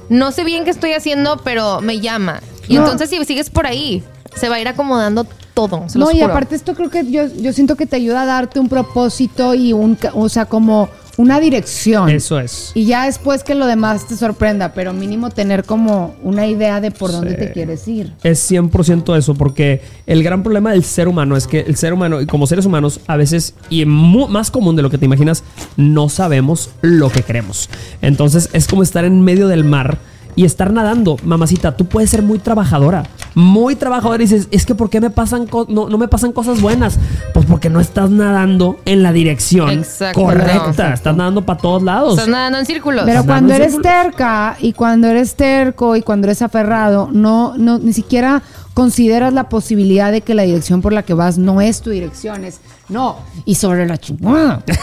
[0.09, 2.41] no sé bien qué estoy haciendo, pero me llama.
[2.67, 2.81] Y No.
[2.81, 4.03] entonces, si sigues por ahí,
[4.35, 5.83] se va a ir acomodando todo.
[5.87, 6.31] Se No, los y juro.
[6.31, 9.73] aparte esto creo que yo, yo siento que te ayuda a darte un propósito y
[9.73, 12.09] un, o sea, como una dirección.
[12.09, 12.71] Eso es.
[12.73, 16.89] Y ya después que lo demás te sorprenda, pero mínimo tener como una idea de
[16.91, 18.11] por dónde te quieres ir.
[18.23, 22.19] Es 100% eso, porque el gran problema del ser humano es que el ser humano,
[22.19, 25.43] y como seres humanos, a veces, y más común de lo que te imaginas,
[25.77, 27.69] no sabemos lo que queremos.
[28.01, 29.99] Entonces es como estar en medio del mar
[30.35, 31.17] y estar nadando.
[31.23, 33.03] Mamacita, tú puedes ser muy trabajadora,
[33.35, 36.31] muy trabajadora y dices, es que ¿por qué me pasan co- no, no me pasan
[36.31, 36.97] cosas buenas?
[37.33, 40.21] Pues porque no estás nadando en la dirección Exacto.
[40.23, 40.93] correcta, No.
[40.93, 42.13] estás nadando para todos lados.
[42.13, 43.03] Estás nadando en círculos.
[43.05, 43.93] Pero cuando eres círculos.
[44.05, 48.41] terca y cuando eres terco y cuando eres aferrado, no, no, ni siquiera
[48.73, 52.43] consideras la posibilidad de que la dirección por la que vas no es tu dirección,
[52.43, 52.59] es
[52.89, 54.63] no, y sobre la chingada.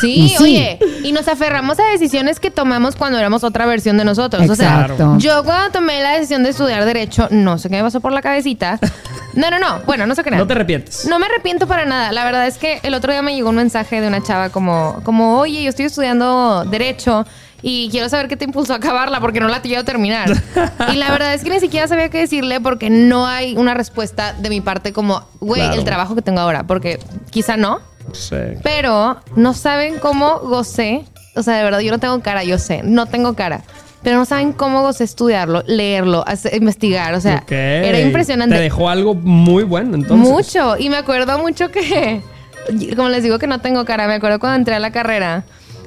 [0.00, 0.42] Sí, Y sí.
[0.42, 4.42] oye, y nos aferramos a decisiones que tomamos cuando éramos otra versión de nosotros.
[4.42, 4.96] O Exacto.
[4.96, 8.12] sea, yo cuando tomé la decisión de estudiar Derecho, no sé qué me pasó por
[8.12, 8.80] la cabecita.
[9.34, 9.80] No, no, no.
[9.84, 11.06] Bueno, no sé qué No te arrepientes.
[11.06, 12.12] No me arrepiento para nada.
[12.12, 15.00] La verdad es que el otro día me llegó un mensaje de una chava como,
[15.02, 17.26] como oye, yo estoy estudiando Derecho
[17.66, 20.30] y quiero saber qué te impulsó a acabarla porque no la quiero terminar.
[20.92, 24.34] y la verdad es que ni siquiera sabía qué decirle porque no hay una respuesta
[24.34, 25.78] de mi parte como, güey, Claro.
[25.78, 26.64] el trabajo que tengo ahora.
[26.66, 26.98] Porque
[27.30, 27.80] quizá no.
[28.12, 28.36] Sí.
[28.62, 31.06] Pero no saben cómo gocé.
[31.36, 33.62] O sea, de verdad, yo no tengo cara, yo sé, no tengo cara.
[34.02, 37.14] pero no saben cómo gocé estudiarlo, leerlo, hacer- investigar.
[37.14, 37.52] O sea, Ok.
[37.52, 38.54] era impresionante.
[38.56, 40.28] Te dejó algo muy bueno entonces.
[40.28, 40.76] Mucho.
[40.78, 42.20] Y me acuerdo mucho que,
[42.96, 45.44] como les digo que no tengo cara, me acuerdo cuando entré a la carrera,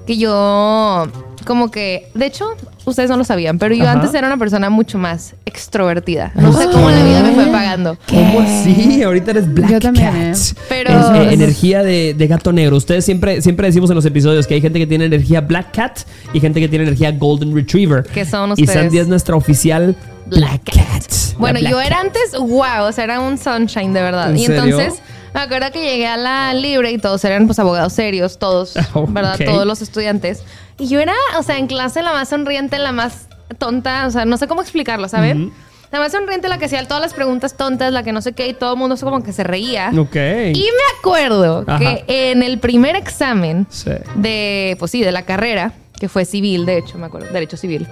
[0.07, 1.05] que yo,
[1.47, 2.45] como que, de hecho,
[2.85, 3.93] ustedes no lo sabían, pero yo Ajá.
[3.93, 6.31] antes era una persona mucho más extrovertida.
[6.35, 7.97] No sé cómo la vida me fue pagando.
[8.07, 9.01] ¿Cómo así?
[9.01, 10.37] Ahorita eres Black Yo también, Cat.
[10.37, 10.55] ¿eh?
[10.69, 12.75] Pero- Es, eh, energía de, de gato negro.
[12.77, 15.99] Ustedes siempre, siempre decimos en los episodios que hay gente que tiene energía Black Cat
[16.33, 18.03] y gente que tiene energía Golden Retriever.
[18.03, 18.73] ¿Qué son Y ustedes?
[18.73, 19.95] Sandy es nuestra oficial
[20.27, 21.03] Black, Cat.
[21.39, 24.31] Bueno, yo era antes, wow, o sea, era un sunshine de verdad.
[24.31, 24.63] ¿En y serio?
[24.63, 25.01] entonces,
[25.33, 29.05] me acuerdo que llegué a la libre y todos eran pues abogados serios, todos, Oh,
[29.07, 29.35] ¿verdad?
[29.39, 29.45] ok.
[29.45, 30.43] Todos los estudiantes.
[30.79, 34.25] Y yo era, o sea, en clase la más sonriente, la más tonta, o sea,
[34.25, 35.51] no sé cómo explicarlo, ¿saben?
[35.91, 38.47] La más sonriente, la que hacía todas las preguntas tontas, la que no sé qué,
[38.49, 39.89] y todo el mundo como que se reía.
[39.97, 40.15] Ok.
[40.15, 41.79] Y me acuerdo Ajá.
[41.79, 43.91] que en el primer examen Sí.
[44.15, 47.87] de, pues sí, de la carrera, que fue civil, de hecho, me acuerdo, derecho civil.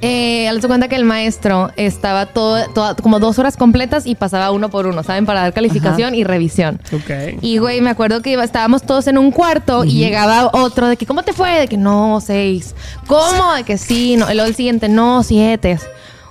[0.00, 4.50] Eh, al cuenta que el maestro estaba todo, toda- como dos horas completas y pasaba
[4.50, 5.24] uno por uno, ¿saben?
[5.24, 6.80] Para dar calificación y revisión.
[6.92, 7.38] Ok.
[7.40, 10.96] Y, güey, me acuerdo que iba- estábamos todos en un cuarto y llegaba otro de
[10.96, 11.60] que, ¿cómo te fue?
[11.60, 12.74] De que no, seis.
[13.06, 13.54] ¿Cómo?
[13.54, 14.28] De que sí, no.
[14.28, 15.78] El siguiente, no, siete.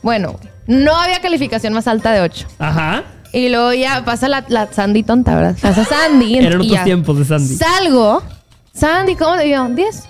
[0.04, 2.46] Bueno, no había calificación más alta de ocho.
[2.60, 3.04] Ajá.
[3.32, 5.56] Y luego ya pasa la, la Sandy tonta, ¿verdad?
[5.60, 6.38] Pasa Sandy.
[6.38, 6.84] Eran otros ya.
[6.84, 7.56] tiempos de Sandy.
[7.56, 8.22] Salgo.
[8.74, 9.68] Sandy, ¿cómo te dio?
[9.70, 10.04] ¿Diez?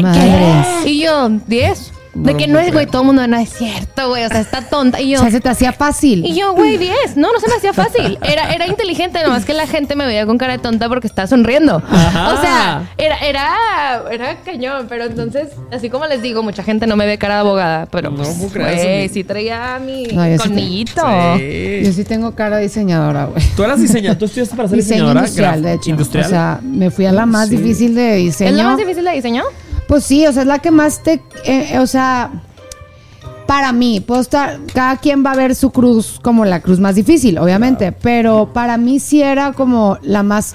[0.00, 0.86] Madres.
[0.86, 1.92] Y yo, ¿diez?
[2.14, 4.40] No De que no es, güey, todo el mundo, no es cierto, güey, o sea,
[4.40, 5.00] está tonta.
[5.00, 6.26] Y O yo, sea, se te hacía fácil.
[6.26, 7.16] y yo, güey, 10.
[7.16, 8.18] No, no se me hacía fácil.
[8.22, 11.26] Era, era inteligente, nomás que la gente me veía con cara de tonta porque estaba
[11.26, 11.82] sonriendo.
[11.90, 12.34] Ajá.
[12.34, 14.86] O sea, era, era, era cañón.
[14.90, 17.86] Pero entonces, así como les digo, mucha gente no me ve cara de abogada.
[17.86, 20.84] Pero, No pues, güey, sí traía mi No, yo sí.
[20.84, 21.92] Yo Sí.
[21.94, 23.42] sí tengo cara de diseñadora, güey.
[23.56, 24.18] Tú eras diseñadora.
[24.18, 25.20] Tú estudiaste para ser Diseño diseñadora.
[25.20, 25.90] industrial, graf- de hecho.
[25.90, 26.26] Industrial.
[26.26, 27.56] O sea, me fui a la más Sí.
[27.56, 28.50] difícil de diseño.
[28.50, 29.44] ¿Es la más difícil de diseño?
[29.92, 31.22] Pues sí, o sea, es la que más te.
[31.44, 32.30] eh, o sea,
[33.46, 34.58] para mí, puedo estar.
[34.72, 37.92] Cada quien va a ver su cruz como la cruz más difícil, obviamente.
[37.92, 40.54] Pero para mí sí era como la más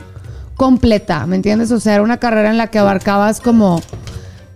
[0.55, 1.71] completa, ¿me entiendes?
[1.71, 3.79] O sea, era una carrera en la que abarcabas como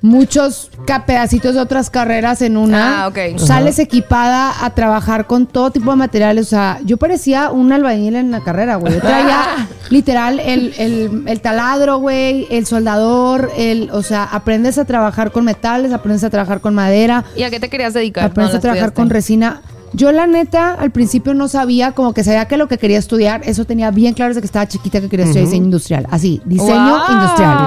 [0.02, 0.70] muchos
[1.06, 3.04] pedacitos de otras carreras en una.
[3.04, 3.38] Ah, ok.
[3.38, 6.48] Sales equipada a trabajar con todo tipo de materiales.
[6.48, 8.94] O sea, yo parecía un albañil en la carrera, güey.
[8.94, 14.86] Yo traía literal el, el- el taladro, güey, el soldador, el, o sea, aprendes a
[14.86, 18.26] trabajar con metales, aprendes a trabajar con madera, ¿Y a qué te querías dedicar?
[18.26, 19.02] aprendes No, a trabajar estudiaste.
[19.02, 19.62] con resina.
[19.94, 23.42] Yo la neta al principio no sabía, como que sabía que lo que quería estudiar,
[23.46, 26.98] eso tenía bien claro desde que estaba chiquita que quería estudiar diseño industrial, así, diseño
[26.98, 27.12] ¡Wow!
[27.12, 27.58] industrial.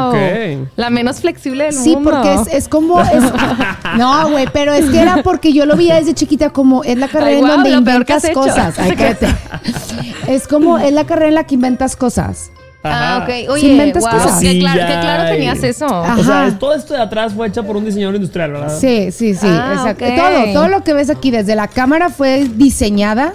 [0.63, 0.69] Ok.
[0.77, 2.11] La menos flexible del Sí, mundo.
[2.13, 3.01] porque es, es como.
[3.03, 3.23] es-
[3.99, 7.09] no, güey, pero es que era porque yo lo veía desde chiquita como es la
[7.09, 8.79] carrera Ay, en guau, donde inventas cosas.
[8.79, 8.97] Ay,
[10.29, 12.51] es como es la carrera en la que inventas cosas.
[12.85, 13.51] Ah, ok.
[13.51, 14.41] Oye, inventas wow, cosas.
[14.41, 15.87] qué, Sí, ya qué claro tenías eso.
[15.87, 18.79] O sea, todo esto de atrás fue hecho por un diseñador industrial, ¿verdad?
[18.79, 19.47] Sí, sí, sí.
[19.49, 20.05] Ah, exacto.
[20.05, 23.33] Todo, todo lo que ves aquí desde la cámara fue diseñada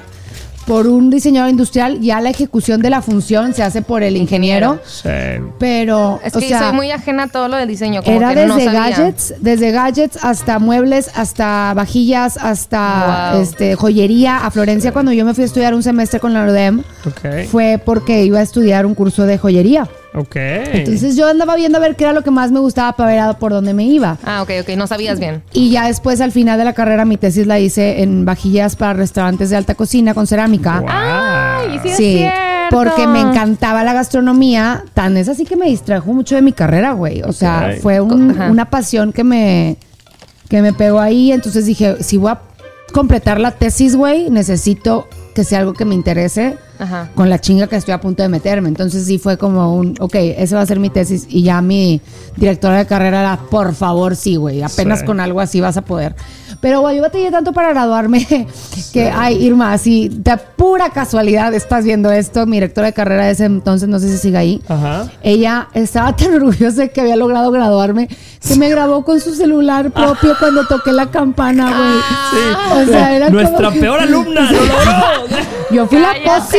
[0.69, 1.99] por un diseñador industrial.
[1.99, 4.79] Ya la ejecución de la función se hace por el ingeniero.
[4.86, 5.10] Sí.
[5.58, 8.03] Pero, Es o que sea, soy muy ajena a todo lo del diseño.
[8.03, 13.41] Como Era que desde gadgets, desde gadgets hasta muebles, hasta vajillas, hasta Wow.
[13.41, 14.45] este joyería.
[14.45, 16.84] A Florencia cuando yo me fui a estudiar un semestre con la UDEM
[17.49, 19.88] fue porque iba a estudiar un curso de joyería.
[20.15, 20.36] Ok.
[20.36, 23.19] Entonces yo andaba viendo a ver qué era lo que más me gustaba para ver
[23.19, 24.17] a por dónde me iba.
[24.26, 24.69] Ah, ok, ok.
[24.76, 25.43] No sabías bien.
[25.54, 28.93] Y ya después al final de la carrera mi tesis la hice en vajillas para
[28.93, 30.80] restaurantes de alta cocina con cerámica.
[30.80, 30.89] Wow.
[30.91, 32.36] Ay, sí, es Sí, cierto.
[32.76, 36.93] porque me encantaba la gastronomía, tan es así que me distrajo mucho de mi carrera,
[36.93, 37.22] güey.
[37.22, 39.78] O sea, fue un- una pasión que me,
[40.50, 41.32] que me pegó ahí.
[41.32, 42.39] Entonces dije, si voy a
[42.93, 47.10] completar la tesis, güey, necesito que sea algo que me interese Ajá.
[47.15, 48.70] con la chinga que estoy a punto de meterme.
[48.70, 51.26] Entonces sí fue como un, ok, esa va a ser mi tesis.
[51.30, 52.02] Y ya mi
[52.38, 55.06] directora de carrera era, por favor, sí, güey, apenas Sí.
[55.06, 56.15] con algo así vas a poder.
[56.62, 58.26] Pero, güey, yo batallé tanto para graduarme
[58.94, 62.46] que, ay, Irma, así de pura casualidad estás viendo esto.
[62.46, 64.62] Mi directora de carrera de ese entonces, no sé si sigue ahí.
[64.68, 65.08] Ajá.
[65.24, 68.10] Ella estaba tan orgullosa de que había logrado graduarme
[68.46, 72.00] que me grabó con su celular propio cuando toqué la campana, güey.
[72.32, 72.82] Sí.
[72.89, 75.39] O sea, era como Nuestra que- peor alumna lo logró.
[75.72, 76.58] Yo fui la ¡Cállate!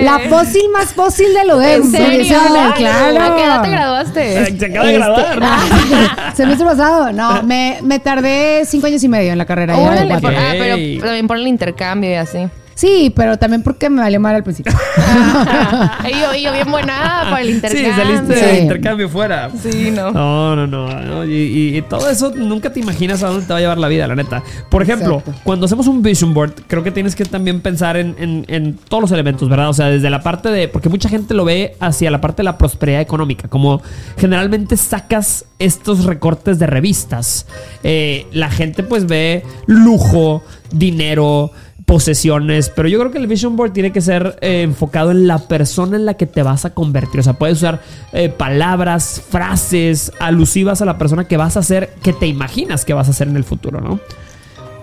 [0.00, 2.36] La fósil más fósil de lo de ¿En serio?
[2.76, 3.22] claro.
[3.22, 4.56] ¿A qué edad te graduaste?
[4.56, 5.38] Se acaba de Este, graduar.
[5.42, 9.74] ah, semestre pasado, no, me, me tardé cinco años y medio en la carrera.
[9.74, 10.30] ya de Órale, cuatro.
[10.30, 12.48] por- ah, pero también por el intercambio y así.
[12.76, 14.70] Sí, pero también porque me valió mal al principio.
[16.06, 17.96] y, yo, y yo bien buena para el Sí, intercambio.
[17.96, 18.44] saliste Sí.
[18.44, 19.50] de intercambio fuera.
[19.62, 20.10] Sí, no.
[20.12, 21.00] No, no, no.
[21.00, 23.78] no, Y, y- y todo eso nunca te imaginas a dónde te va a llevar
[23.78, 24.42] la vida, la neta.
[24.70, 25.40] Por ejemplo, Exacto.
[25.42, 29.00] cuando hacemos un vision board, creo que tienes que también pensar en, en- en todos
[29.00, 29.70] los elementos, ¿verdad?
[29.70, 30.68] O sea, desde la parte de.
[30.68, 33.48] Porque mucha gente lo ve hacia la parte de la prosperidad económica.
[33.48, 33.80] Como
[34.18, 37.46] generalmente sacas estos recortes de revistas.
[37.82, 41.50] eh, la gente pues ve lujo, dinero
[41.86, 45.38] posesiones, pero yo creo que el vision board tiene que ser eh, enfocado en la
[45.38, 47.20] persona en la que te vas a convertir.
[47.20, 47.80] O sea, puedes usar
[48.12, 52.92] eh, palabras, frases alusivas a la persona que vas a ser, que te imaginas que
[52.92, 54.00] vas a ser en el futuro, ¿no?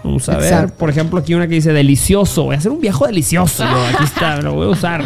[0.04, 0.76] Vamos a ver, Exacto.
[0.78, 2.44] por ejemplo, aquí una que dice delicioso.
[2.46, 3.64] Voy a hacer un viejo delicioso.
[3.64, 3.86] yo.
[3.96, 5.04] Aquí está, lo voy a usar.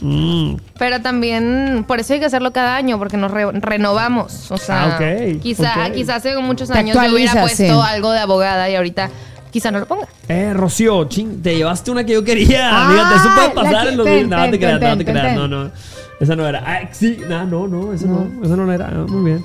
[0.00, 4.50] Mm, Pero también, por eso hay que hacerlo cada año, porque nos re- renovamos.
[4.50, 5.92] O sea, Ah, ok, quizá, ok.
[5.94, 9.10] quizá hace muchos años yo hubiera puesto algo de abogada y ahorita
[9.52, 10.08] quizá no lo ponga.
[10.26, 12.70] Eh, Rocío, ching, te llevaste una que yo quería.
[12.72, 15.36] Ah, Fíjate, eso puede pasar en los ten, No, te creas, ten, no te creas.
[15.36, 15.70] No, no.
[16.18, 16.62] Esa no era.
[16.66, 18.28] Ah, sí, no, no, no, esa no.
[18.42, 18.88] Esa no era.
[18.88, 19.44] Ah, muy bien.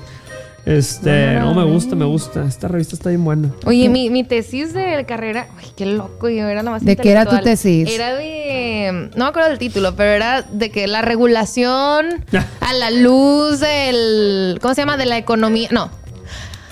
[0.68, 2.44] Este, no, me gusta, me gusta.
[2.44, 3.50] Esta revista está bien buena.
[3.64, 7.10] Oye, mi, mi tesis de carrera, uy, qué loco, yo era la más ¿De qué
[7.10, 7.88] era tu tesis?
[7.88, 12.24] Era de, no me acuerdo del título, pero era de que la regulación
[12.60, 14.98] a la luz del, ¿cómo se llama?
[14.98, 15.90] De la economía, no.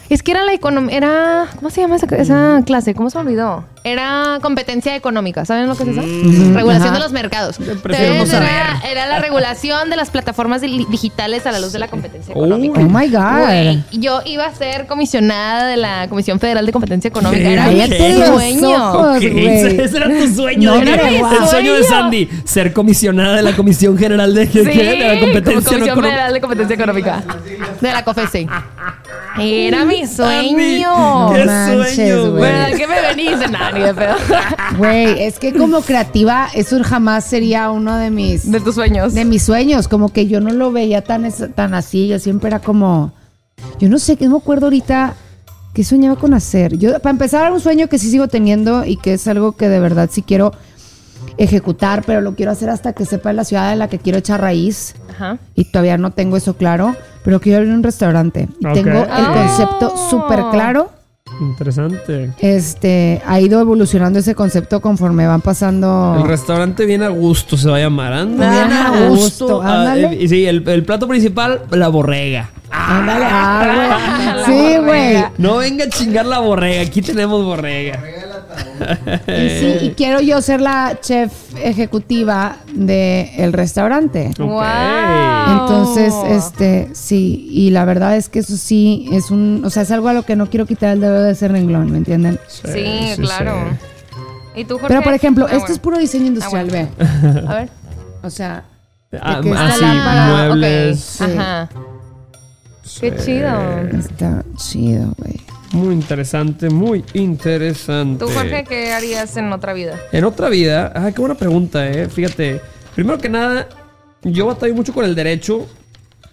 [0.08, 2.94] Es que era la economía, era, ¿cómo se llama esa, esa clase?
[2.94, 3.64] ¿Cómo se me olvidó?
[3.82, 6.00] Era competencia económica, ¿saben lo que es eso?
[6.54, 6.94] Regulación Ajá.
[6.94, 7.56] de los mercados.
[7.82, 8.50] prefiero no Entonces, saber.
[8.50, 12.34] era, era la regulación de las plataformas di- digitales a la luz de la competencia
[12.36, 12.38] Oh.
[12.44, 12.80] económica.
[12.80, 13.82] Oh my God.
[13.92, 17.48] Yo iba a ser comisionada de la Comisión Federal de Competencia Económica.
[17.48, 19.14] Era mi sueño.
[19.16, 20.74] ese era tu sueño.
[20.74, 21.84] No, era el sueño de.
[21.84, 24.64] Sandy, ser comisionada de la Comisión General de, ¿qué?
[24.64, 26.08] Sí, de la competencia Comisión económica.
[26.10, 27.22] Federal de Competencia Económica.
[27.80, 28.46] De la COFESE.
[29.38, 31.32] Era mi sueño.
[31.34, 32.30] qué manches, sueño, güey.
[32.30, 32.42] güey.
[32.52, 34.14] ¿Verdad que me venís de pedo?
[34.78, 39.14] Güey, es que como creativa, eso jamás sería uno de mis, De tus sueños.
[39.14, 39.88] de mis sueños.
[39.88, 42.08] Como que yo no lo veía tan, es- tan así.
[42.08, 43.12] Yo siempre era como.
[43.78, 45.14] Yo no sé, que no me acuerdo ahorita
[45.74, 46.76] qué soñaba con hacer.
[46.78, 49.68] Yo, para empezar, era un sueño que sí sigo teniendo y que es algo que
[49.68, 50.52] de verdad sí quiero
[51.38, 54.40] ejecutar, pero lo quiero hacer hasta que sepa la ciudad en la que quiero echar
[54.40, 54.94] raíz.
[55.10, 55.38] Ajá.
[55.54, 56.94] Y todavía no tengo eso claro,
[57.24, 58.48] pero quiero abrir un restaurante.
[58.60, 59.32] Y tengo el Oh.
[59.32, 60.90] concepto súper claro.
[61.40, 62.30] Interesante.
[62.38, 66.16] Este, ha ido evolucionando ese concepto conforme van pasando.
[66.18, 68.12] El restaurante bien a gusto se va a llamar.
[68.12, 69.60] Anda Bien a gusto.
[69.62, 72.50] Ah, eh, y sí, el, el plato principal, la borrega.
[72.70, 74.46] Ándale, ah, güey.
[74.46, 75.24] Sí, güey.
[75.38, 76.82] No venga a chingar la borrega.
[76.82, 78.00] Aquí tenemos borrega.
[79.26, 84.30] Y sí, y quiero yo ser la chef ejecutiva del restaurante.
[84.38, 84.62] Wow.
[85.60, 89.90] Entonces, este, sí, y la verdad es que eso sí es un, o sea, es
[89.90, 92.38] algo a lo que no quiero quitar el dedo de ese renglón, ¿me entienden?
[92.48, 93.56] Sí, claro.
[94.54, 94.88] ¿Y tú, Jorge?
[94.88, 95.74] Pero por ejemplo, Ah, esto bueno.
[95.74, 96.88] es puro diseño industrial, bueno.
[96.98, 97.44] ve.
[97.48, 97.68] A ver.
[98.22, 98.64] O sea,
[99.20, 101.00] Ah, que ah, muebles.
[101.00, 101.24] Sí.
[101.24, 101.68] Ajá.
[103.00, 103.80] Qué chido.
[103.98, 105.40] está chido, güey.
[105.72, 108.24] Muy interesante, muy interesante.
[108.24, 109.98] ¿Tú, Jorge, qué harías en otra vida?
[110.12, 112.08] En otra vida, ah, qué buena pregunta, eh.
[112.08, 112.60] Fíjate,
[112.94, 113.68] primero que nada,
[114.22, 115.66] yo batallo mucho con el derecho.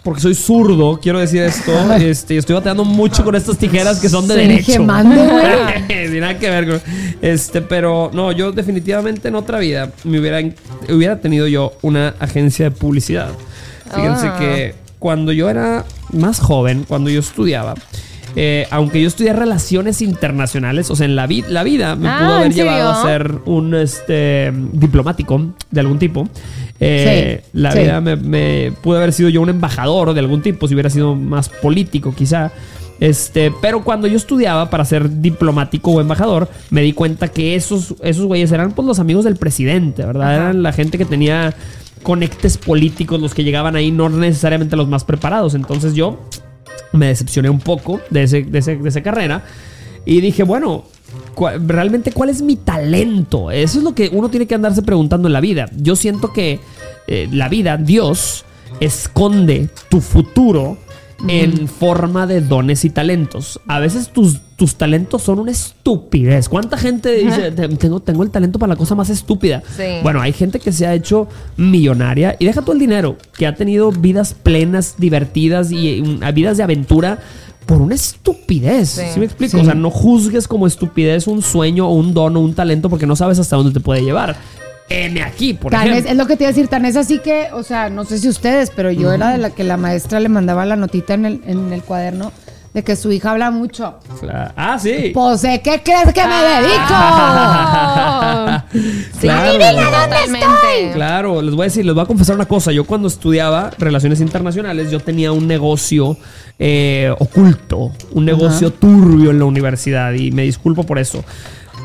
[0.03, 1.71] Porque soy zurdo, quiero decir esto.
[2.01, 4.71] Este, estoy batallando mucho con estas tijeras que son de Se derecho.
[4.73, 6.07] gemando, güey.
[6.09, 6.81] Sin nada que ver con.
[7.21, 10.41] Este, pero no, yo definitivamente en otra vida me hubiera,
[10.89, 13.29] hubiera tenido yo una agencia de publicidad.
[13.95, 14.37] Fíjense Ah.
[14.37, 17.73] que cuando yo era más joven, cuando yo estudiaba,
[18.35, 22.33] eh, aunque yo estudié relaciones internacionales, o sea, en la, la vida me Ah, pudo
[22.35, 26.27] haber llevado a ser un este, diplomático de algún tipo.
[26.79, 27.79] Eh, Sí, la sí.
[27.79, 31.15] vida me, me pudo haber sido yo un embajador de algún tipo, si hubiera sido
[31.15, 32.51] más político quizá.
[32.99, 37.95] Este, pero cuando yo estudiaba para ser diplomático o embajador, me di cuenta que esos,
[38.01, 40.35] esos güeyes eran pues los amigos del presidente, ¿verdad?
[40.35, 41.53] Eran la gente que tenía
[42.01, 45.53] conectes políticos, los que llegaban ahí, no necesariamente los más preparados.
[45.55, 46.19] Entonces yo
[46.91, 49.43] me decepcioné un poco de, ese, de, ese- de esa carrera
[50.05, 50.83] y dije, bueno,
[51.65, 53.51] realmente cuál es mi talento.
[53.51, 55.69] Eso es lo que uno tiene que andarse preguntando en la vida.
[55.77, 56.59] Yo siento que
[57.07, 58.45] eh, la vida, Dios,
[58.79, 60.77] esconde tu futuro
[61.27, 63.59] en forma de dones y talentos.
[63.67, 66.49] A veces tus, tus talentos son una estupidez.
[66.49, 69.63] ¿Cuánta gente dice, "Te- tengo, tengo el talento para la cosa más estúpida?
[69.75, 69.83] Sí.
[70.03, 73.55] Bueno, hay gente que se ha hecho millonaria y deja todo el dinero, que ha
[73.55, 77.19] tenido vidas plenas, divertidas y mm, vidas de aventura
[77.65, 78.89] por una estupidez.
[78.89, 79.01] Sí.
[79.13, 79.57] ¿Sí, me explico?
[79.57, 79.61] Sí.
[79.61, 83.05] O sea, no juzgues como estupidez un sueño o un don o un talento porque
[83.07, 84.35] no sabes hasta dónde te puede llevar.
[84.89, 86.11] M aquí, por Tan es, ejemplo.
[86.11, 88.17] es lo que te iba a decir, tan es así que, o sea, no sé
[88.19, 91.25] si ustedes, pero yo era de la que la maestra le mandaba la notita en
[91.25, 92.31] el, en el cuaderno
[92.73, 93.99] de que su hija habla mucho.
[94.19, 94.51] Claro.
[94.55, 95.11] Ah, sí.
[95.13, 96.61] Pues, ¿de qué crees que me Ah.
[98.71, 98.73] dedico?
[99.21, 99.53] Sí, Claro.
[99.53, 100.91] totalmente.
[100.93, 102.71] Claro, les voy a decir, les voy a confesar una cosa.
[102.71, 106.17] Yo cuando estudiaba relaciones internacionales, yo tenía un negocio
[106.59, 111.23] eh, oculto, un negocio turbio en la universidad y me disculpo por eso.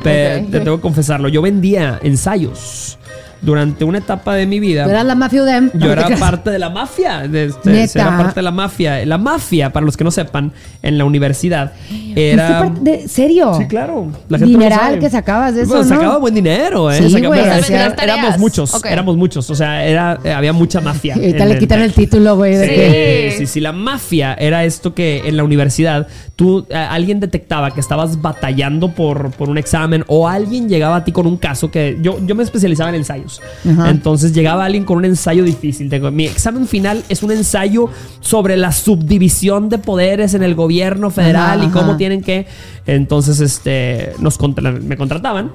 [0.03, 0.51] Pero Ok.
[0.51, 1.27] te tengo que confesarlo.
[1.29, 2.98] Yo vendía ensayos
[3.41, 4.83] durante una etapa de mi vida.
[4.83, 6.19] Tú eras la mafia de No, Yo era creas.
[6.19, 7.19] parte de la mafia.
[7.27, 7.99] de Neta.
[8.01, 9.05] Era parte de la mafia.
[9.05, 12.59] La mafia, para los que no sepan, en la universidad ¿Fuiste era.
[12.59, 13.53] parte de- ¿Serio?
[13.57, 14.11] Sí, claro.
[14.29, 15.89] La gente Dineral que sacabas de eso, Bueno, ¿no?
[15.89, 16.97] Sacaba buen dinero, ¿eh?
[17.01, 19.49] Sí, Sacaba- era- era- éramos muchos, éramos muchos.
[19.49, 21.15] O sea, era, eh, había mucha mafia.
[21.17, 22.55] Y ahorita le quitan el título, güey.
[22.55, 26.75] de Sí, que- sí, sí, La mafia era esto que en la universidad tú, eh,
[26.75, 31.27] alguien detectaba que estabas batallando por, por un examen o alguien llegaba a ti con
[31.27, 33.28] un caso que yo, yo me especializaba en ensayos.
[33.69, 33.89] Ajá.
[33.89, 35.89] Entonces llegaba alguien con un ensayo difícil.
[36.11, 37.89] Mi examen final es un ensayo
[38.21, 41.97] sobre la subdivisión de poderes en el gobierno federal Ajá, y cómo ajá.
[41.97, 42.47] tienen que.
[42.87, 45.51] Entonces, este, nos contra- me contrataban.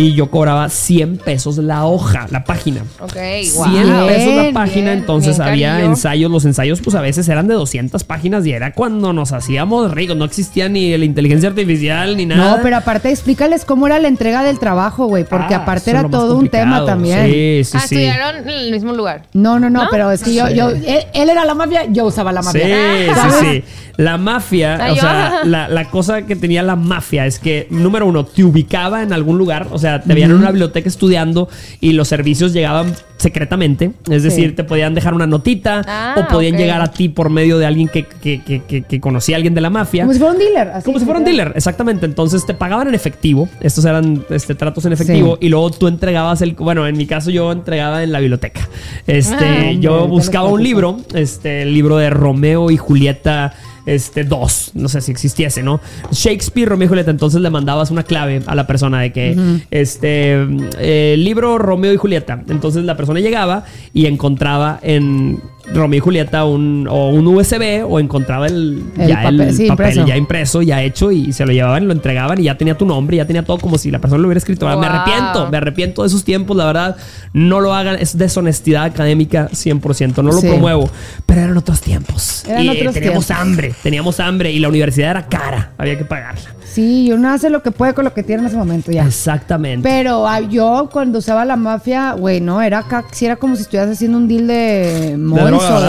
[0.00, 2.84] Y yo cobraba 100 pesos la hoja, la página.
[3.00, 4.06] Ok, 100 wow.
[4.06, 7.52] pesos la página, bien, entonces bien había ensayos, los ensayos pues a veces eran de
[7.54, 12.24] 200 páginas y era cuando nos hacíamos ricos, no existía ni la inteligencia artificial ni
[12.24, 12.56] nada.
[12.56, 16.08] No, pero aparte explícales cómo era la entrega del trabajo, güey, porque Ah, aparte era
[16.08, 17.26] todo un tema también.
[17.26, 17.94] Sí, sí, ah, sí.
[17.96, 19.24] estudiaron en el mismo lugar.
[19.34, 19.88] No, no, no, ¿No?
[19.90, 20.54] pero es que yo, Sí.
[20.54, 22.64] yo, él, él era la mafia, yo usaba la Sí, mafia.
[22.64, 23.34] sí, ¿Sabes?
[23.40, 23.64] sí.
[24.00, 25.44] La mafia, o sea, va.
[25.44, 29.36] la, la cosa que tenía la mafia es que, número uno, te ubicaba en algún
[29.38, 31.48] lugar, o sea, te veían en una biblioteca estudiando
[31.80, 36.56] y los servicios llegaban secretamente, es decir, te podían dejar una notita Ah, o podían
[36.56, 39.54] llegar a ti por medio de alguien que, que, que, que- que conocía a alguien
[39.54, 40.04] de la mafia.
[40.04, 40.68] Como si fuera un dealer.
[40.70, 42.06] así, Como si fuera un dealer, exactamente.
[42.06, 43.48] Entonces te pagaban en efectivo.
[43.60, 45.36] Estos eran este, tratos en efectivo.
[45.38, 45.46] Sí.
[45.46, 46.54] Y luego tú entregabas el.
[46.54, 48.66] Bueno, en mi caso yo entregaba en la biblioteca.
[49.06, 50.96] Este, Ah, yo hombre, buscaba un libro.
[51.14, 53.52] Este, el libro de Romeo y Julieta.
[53.86, 55.80] Este, dos, no sé si existiese, ¿no?
[56.10, 60.36] Shakespeare, Romeo y Julieta, entonces le mandabas una clave a la persona de que, este,
[60.78, 62.42] eh, libro Romeo y Julieta.
[62.48, 65.40] Entonces la persona llegaba y encontraba en
[65.74, 69.66] Romeo y Julieta un, o un USB o encontraba el, El ya papel, el sí,
[69.68, 70.06] papel impreso.
[70.06, 73.16] ya impreso, ya hecho y se lo llevaban, lo entregaban y ya tenía tu nombre,
[73.16, 74.66] ya tenía todo como si la persona lo hubiera escrito.
[74.66, 74.84] Me Wow.
[74.84, 76.96] arrepiento, me arrepiento de esos tiempos, la verdad.
[77.32, 80.48] No lo hagan, es deshonestidad académica 100%, no lo Sí.
[80.48, 80.88] promuevo.
[81.26, 82.44] Pero eran otros tiempos.
[82.48, 83.30] Eran y otros teníamos tiempos.
[83.46, 86.54] hambre, teníamos hambre y la universidad era cara, había que pagarla.
[86.72, 89.04] Sí, y uno hace lo que puede con lo que tiene en ese momento ya.
[89.04, 89.88] Exactamente.
[89.88, 93.90] Pero ah, yo cuando usaba la mafia, güey, no, era, sí era como si estuvieras
[93.90, 95.16] haciendo un deal de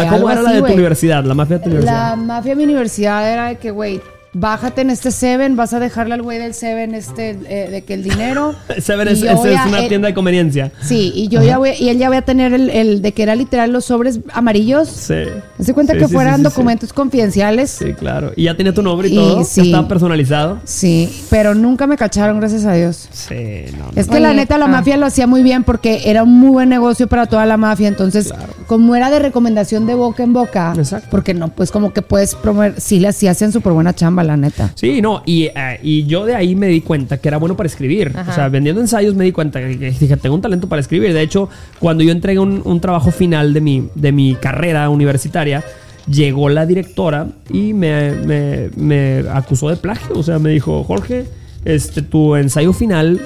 [0.10, 1.24] ¿Cómo era la de tu universidad?
[1.24, 2.18] La mafia de tu La universidad.
[2.18, 4.02] mafia de mi universidad era de que, güey,
[4.34, 7.94] bájate en este Seven, vas a dejarle al güey del Seven este, eh, de que
[7.94, 8.56] el dinero.
[8.80, 10.72] Seven es, una tienda de conveniencia.
[10.82, 13.24] Sí, y yo ya voy, y él ya voy a tener el, el de que
[13.24, 14.88] era literal los sobres amarillos.
[14.88, 15.24] Sí.
[15.60, 17.72] Se cuenta Sí, que sí, fueran sí, sí, documentos confidenciales.
[17.72, 17.94] Sí.
[17.94, 18.32] Claro.
[18.36, 19.44] Y ya tenía tu nombre y, Y todo.
[19.44, 19.62] sí.
[19.62, 20.60] Ya estaba personalizado.
[20.64, 23.10] Sí, pero nunca me cacharon, gracias a Dios.
[23.12, 23.86] Sí, no.
[23.86, 23.92] no.
[23.96, 24.70] Es que Oye, la neta la ah.
[24.70, 27.88] mafia lo hacía muy bien porque era un muy buen negocio para toda la mafia.
[27.88, 28.34] Entonces,
[28.68, 31.08] como era de recomendación de boca en boca, Exacto.
[31.12, 34.38] porque no, pues como que puedes promover, sí, le sí hacían súper buena chamba, la
[34.38, 34.72] neta.
[34.76, 37.68] Sí, no, y, eh, y yo de ahí me di cuenta que era bueno para
[37.68, 38.12] escribir.
[38.16, 38.32] Ajá.
[38.32, 39.68] O sea, vendiendo ensayos me di cuenta que,
[40.00, 41.14] dije, tengo un talento para escribir.
[41.14, 45.64] De hecho, cuando yo entregué un, un trabajo final de mi, de mi carrera universitaria,
[46.08, 50.16] llegó la directora y me, me- me acusó de plagio.
[50.18, 51.26] O sea, me dijo, Jorge,
[51.64, 53.22] este, tu ensayo final,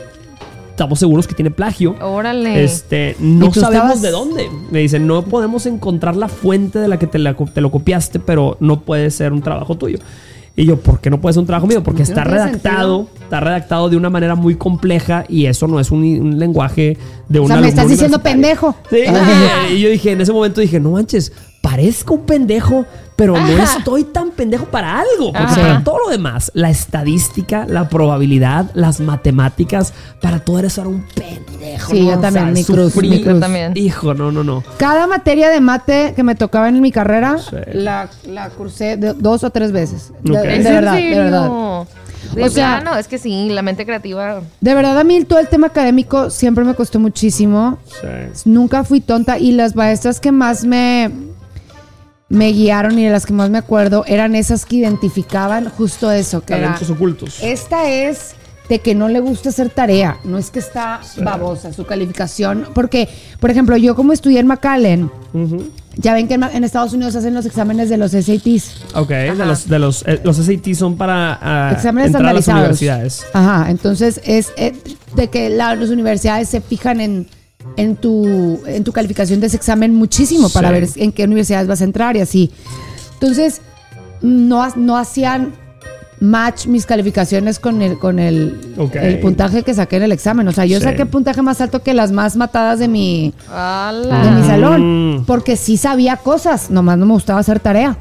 [0.72, 1.96] estamos seguros que tiene plagio.
[2.02, 2.64] Órale.
[2.64, 4.50] Este, no ¿Y tú sabemos estabas- de dónde.
[4.72, 8.20] Me dicen, no podemos encontrar la fuente de la que te, la- te lo copiaste,
[8.20, 10.00] pero no puede ser un trabajo tuyo.
[10.58, 11.84] Y yo, ¿por qué no puede ser un trabajo mío?
[11.84, 15.92] Porque No está redactado, está redactado de una manera muy compleja y eso no es
[15.92, 18.74] un, un lenguaje de un O sea, me estás diciendo pendejo.
[18.90, 19.70] Sí, Ajá.
[19.74, 24.04] y yo dije, en ese momento dije, no manches, parezco un pendejo, pero no estoy
[24.04, 25.32] tan pendejo para algo.
[25.32, 25.62] Porque Ajá.
[25.62, 31.06] para todo lo demás, la estadística, la probabilidad, las matemáticas, para todo eso era un
[31.16, 31.92] pendejo.
[31.92, 32.12] Sí, ¿no?
[32.12, 33.10] yo O también, sea, mi cruz, sufrí.
[33.10, 33.36] mi cruz.
[33.36, 33.72] Yo también.
[33.76, 34.64] Hijo, no, no, no.
[34.78, 37.56] Cada materia de mate que me tocaba en mi carrera, Sí.
[37.74, 40.12] la, la cursé de- dos o tres veces.
[40.24, 40.44] De, Ok.
[40.44, 41.50] de ¿Es verdad, en de verdad.
[42.34, 44.42] De O sea- plano, es que sí, la mente creativa.
[44.60, 47.78] De verdad, a mí todo el tema académico siempre me costó muchísimo.
[48.02, 48.50] Sí.
[48.50, 51.12] Nunca fui tonta y las maestras que más me,
[52.30, 56.42] me guiaron y de las que más me acuerdo eran esas que identificaban justo eso,
[56.42, 57.38] que era, Talentos ocultos.
[57.42, 58.34] esta es
[58.68, 63.08] de que no le gusta hacer tarea, no es que está babosa su calificación, porque,
[63.40, 65.12] por ejemplo, yo como estudié en McAllen,
[65.98, 68.86] ya ven que en, en Estados Unidos hacen los exámenes de los SATs.
[68.96, 72.40] Ok, de los, de los, eh, los SAT son para ah, exámenes entrar a las
[72.40, 72.82] estandarizados.
[72.82, 73.26] universidades.
[73.34, 74.74] Ajá, entonces es eh,
[75.16, 77.28] de que la- las universidades se fijan en,
[77.78, 80.74] en, tu, en tu calificación de ese examen muchísimo para Sí.
[80.74, 82.52] ver en qué universidades vas a entrar y así.
[83.14, 83.62] Entonces,
[84.22, 85.54] no, no hacían
[86.22, 88.58] match mis calificaciones con el, con el,
[88.94, 90.48] el puntaje que saqué en el examen.
[90.48, 90.86] O sea, yo Sí.
[90.86, 94.48] saqué puntaje más alto que las más matadas de mi, de mi Mm.
[94.48, 95.24] salón.
[95.28, 97.98] Porque sí sabía cosas, nomás no me gustaba hacer tarea.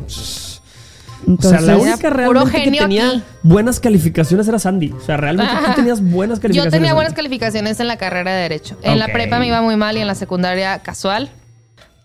[1.27, 3.22] O sea, la única realmente que tenía aquí.
[3.43, 4.93] buenas calificaciones era Sandy.
[4.93, 6.72] O sea, realmente tú tenías buenas Yo calificaciones.
[6.72, 8.79] tenía buenas calificaciones en la carrera de Derecho.
[8.83, 11.31] En la prepa me iba muy mal y en la secundaria casual.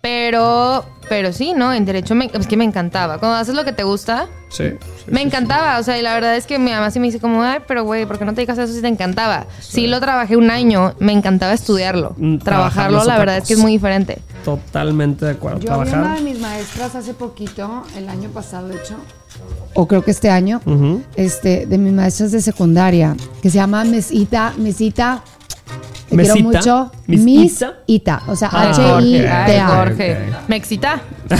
[0.02, 1.74] Pero, pero sí, ¿no?
[1.74, 3.18] En Derecho me, es que me encantaba.
[3.18, 4.70] Cuando haces lo que te gusta, Sí.
[4.70, 5.78] sí, me sí, encantaba.
[5.78, 7.84] O sea, y la verdad es que mi mamá sí me dice como, ay, pero
[7.84, 9.45] güey, ¿por qué no te dedicas a eso si te encantaba?
[9.60, 12.16] Sí, lo trabajé un año, me encantaba estudiarlo.
[12.18, 14.22] Mm, trabajarlo la verdad es que es muy diferente.
[14.45, 15.60] Totalmente de acuerdo.
[15.60, 16.22] yo vi una de Trabajar.
[16.24, 18.95] mis maestras hace poquito, el año pasado, de hecho,
[19.74, 20.62] o creo que este año,
[21.16, 25.24] este, de mis maestras de secundaria, que se llama Mesita, Mesita,
[26.10, 26.57] te quiero ¿Mesita?
[26.60, 27.74] mucho, ¿Miss Miss Ita?
[27.88, 29.45] Ita, o sea, Ah, H-I-T-A.
[29.45, 30.12] Ay, ok, Jorge.
[30.14, 30.49] ok.
[30.49, 30.99] Me excita.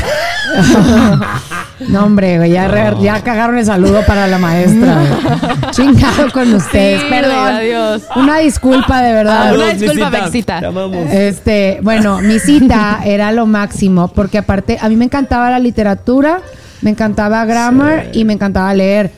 [1.88, 4.96] No, hombre, güey, ya, re- ya cagaron el saludo para la maestra.
[5.00, 5.72] güey.
[5.72, 7.48] Chingado con ustedes, Sí, perdón.
[7.48, 8.04] adiós.
[8.18, 9.56] Una disculpa, de verdad.
[9.56, 10.24] Una disculpa, Misita.
[10.26, 10.60] Bexita.
[10.60, 11.08] Te amamos.
[11.10, 16.42] Este, bueno, mi cita era lo máximo, porque aparte a mí me encantaba la literatura,
[16.82, 19.12] me encantaba grammar y me encantaba leer.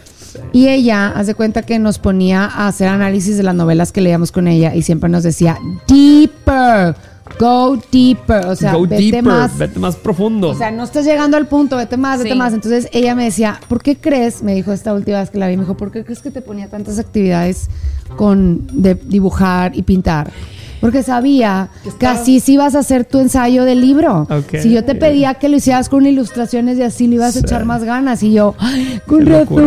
[0.54, 4.32] Y ella, hace cuenta que nos ponía a hacer análisis de las novelas que leíamos
[4.32, 5.58] con ella y siempre nos decía,
[5.88, 6.96] deeper,
[7.40, 9.58] go deeper, o sea, Go vete deeper, más.
[9.58, 10.50] vete más profundo.
[10.50, 12.38] O sea, no estás llegando al punto, vete más, vete Sí.
[12.38, 12.54] más.
[12.54, 14.44] Entonces ella me decía, ¿por qué crees?
[14.44, 16.42] Me dijo esta última vez que la vi, me dijo, ¿por qué crees que te
[16.42, 17.68] ponía tantas actividades
[18.18, 20.32] con de dibujar y pintar?
[20.82, 21.70] Porque sabía
[22.00, 24.28] que así sí ibas a hacer tu ensayo del libro.
[24.62, 27.46] Si yo te pedía que lo hicieras con ilustraciones y así le ibas a Sí.
[27.46, 28.24] echar más ganas.
[28.24, 29.64] Y yo, ¡ay, con Qué razón!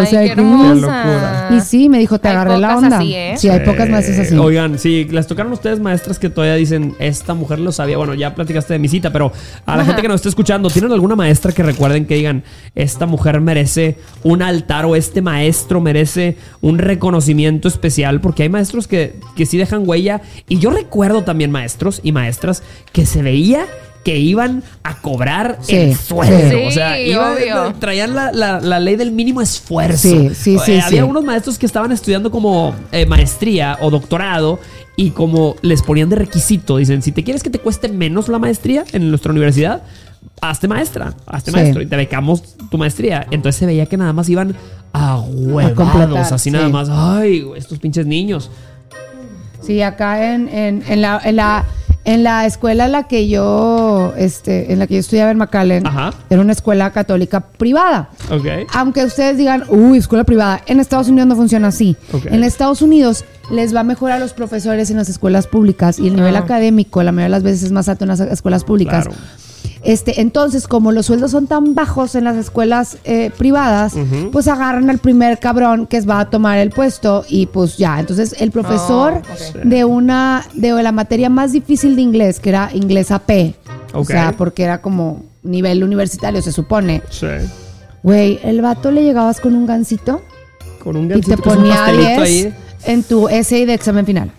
[0.00, 1.48] o sea, qué locura.
[1.56, 2.98] Y sí, me dijo, te Hay agarré la onda.
[2.98, 3.34] así, ¿eh?
[3.36, 4.36] Sí, hay pocas maestras así.
[4.36, 7.96] Oigan, sí, les tocaron a ustedes maestras que todavía dicen, esta mujer lo sabía.
[7.96, 9.32] Bueno, ya platicaste de mi cita, pero
[9.66, 9.86] a la Ajá.
[9.86, 13.96] gente que nos está escuchando, ¿tienen alguna maestra que recuerden que digan, esta mujer merece
[14.22, 18.20] un altar o este maestro merece un reconocimiento especial?
[18.20, 20.20] Porque hay maestros que, que sí dejan huella.
[20.48, 22.62] Y yo recuerdo también maestros y maestras
[22.92, 23.66] que se veía
[24.04, 26.50] que iban a cobrar Sí, el sueldo.
[26.50, 26.64] sí.
[26.66, 27.74] o sea, Sí, iban- obvio.
[27.78, 30.08] traían la, la- la ley del mínimo esfuerzo.
[30.08, 31.08] Sí, sí, sí, Eh, Había sí.
[31.08, 34.60] unos maestros que estaban estudiando como eh, maestría o doctorado
[34.96, 38.38] y como les ponían de requisito, dicen, si te quieres que te cueste menos la
[38.38, 39.82] maestría en nuestra universidad,
[40.40, 41.56] hazte maestra, hazte Sí.
[41.56, 43.26] maestro y te becamos tu maestría.
[43.30, 44.54] Entonces se veía que nada más iban
[44.94, 46.50] a huevados, completar, así sí.
[46.50, 46.88] nada más.
[46.90, 48.50] Ay, estos pinches niños.
[49.68, 51.64] Sí, acá en, en, en la, en, la,
[52.06, 55.86] en la escuela en la que yo, este, en la que yo estudiaba en McAllen,
[55.86, 56.14] Ajá.
[56.30, 58.08] era una escuela católica privada.
[58.30, 58.46] Ok.
[58.72, 61.98] Aunque ustedes digan, uy, escuela privada, en Estados Unidos no funciona así.
[62.14, 62.24] Ok.
[62.30, 66.16] En Estados Unidos les va mejor a los profesores en las escuelas públicas y el
[66.16, 66.40] nivel Ah.
[66.40, 69.04] académico la mayoría de las veces es más alto en las escuelas públicas.
[69.06, 69.20] Claro.
[69.84, 73.94] Este, entonces, como los sueldos son tan bajos en las escuelas eh, privadas,
[74.32, 77.98] pues agarran al primer cabrón que va a tomar el puesto y pues ya.
[78.00, 79.62] Entonces, el profesor Oh, ok.
[79.64, 83.54] de una de la materia más difícil de inglés, que era inglés AP,
[83.94, 84.06] o Ok.
[84.08, 87.02] sea, porque era como nivel universitario, se supone.
[87.10, 87.26] Sí.
[88.02, 90.22] Güey, el vato le llegabas con un gancito
[90.82, 92.54] Con un y te gancito con un ponía pastelito 10 ahí.
[92.84, 94.32] en tu essay de examen final.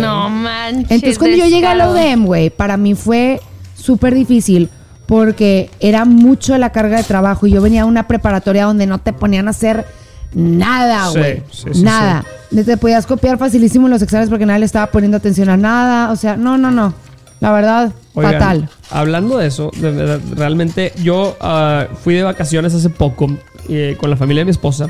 [0.00, 0.90] No manches.
[0.90, 1.90] Entonces, cuando yo llegué a la.
[1.90, 3.40] UDEM, güey, para mí fue
[3.86, 4.68] súper difícil
[5.06, 8.98] porque era mucho la carga de trabajo y yo venía a una preparatoria donde no
[8.98, 9.86] te ponían a hacer
[10.34, 11.42] nada, güey.
[11.50, 12.24] sí, sí, nada.
[12.52, 16.10] Te podías copiar facilísimo en los exámenes porque nadie le estaba poniendo atención a nada.
[16.10, 16.92] O sea, no, no, no.
[17.40, 18.68] La verdad, Oigan, fatal.
[18.90, 23.28] Hablando de eso, de verdad, realmente yo ah, fui de vacaciones hace poco
[23.68, 24.88] eh, con la familia de mi esposa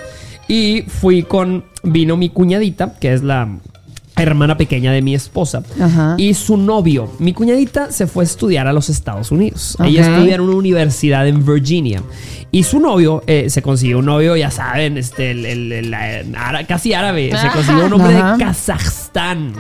[0.48, 3.48] y fui con, vino mi cuñadita, que es la
[4.16, 6.14] hermana pequeña de mi esposa, Ajá.
[6.18, 7.10] y su novio.
[7.18, 9.76] Mi cuñadita se fue a estudiar a los Estados Unidos.
[9.84, 10.08] Ella Ok.
[10.14, 12.02] estudia en una universidad en Virginia.
[12.52, 15.94] Y su novio eh, se consiguió un novio, ya saben, este, el,
[16.66, 17.30] casi árabe.
[17.38, 18.36] Se consiguió un hombre Ajá.
[18.36, 19.52] de Kazajstán.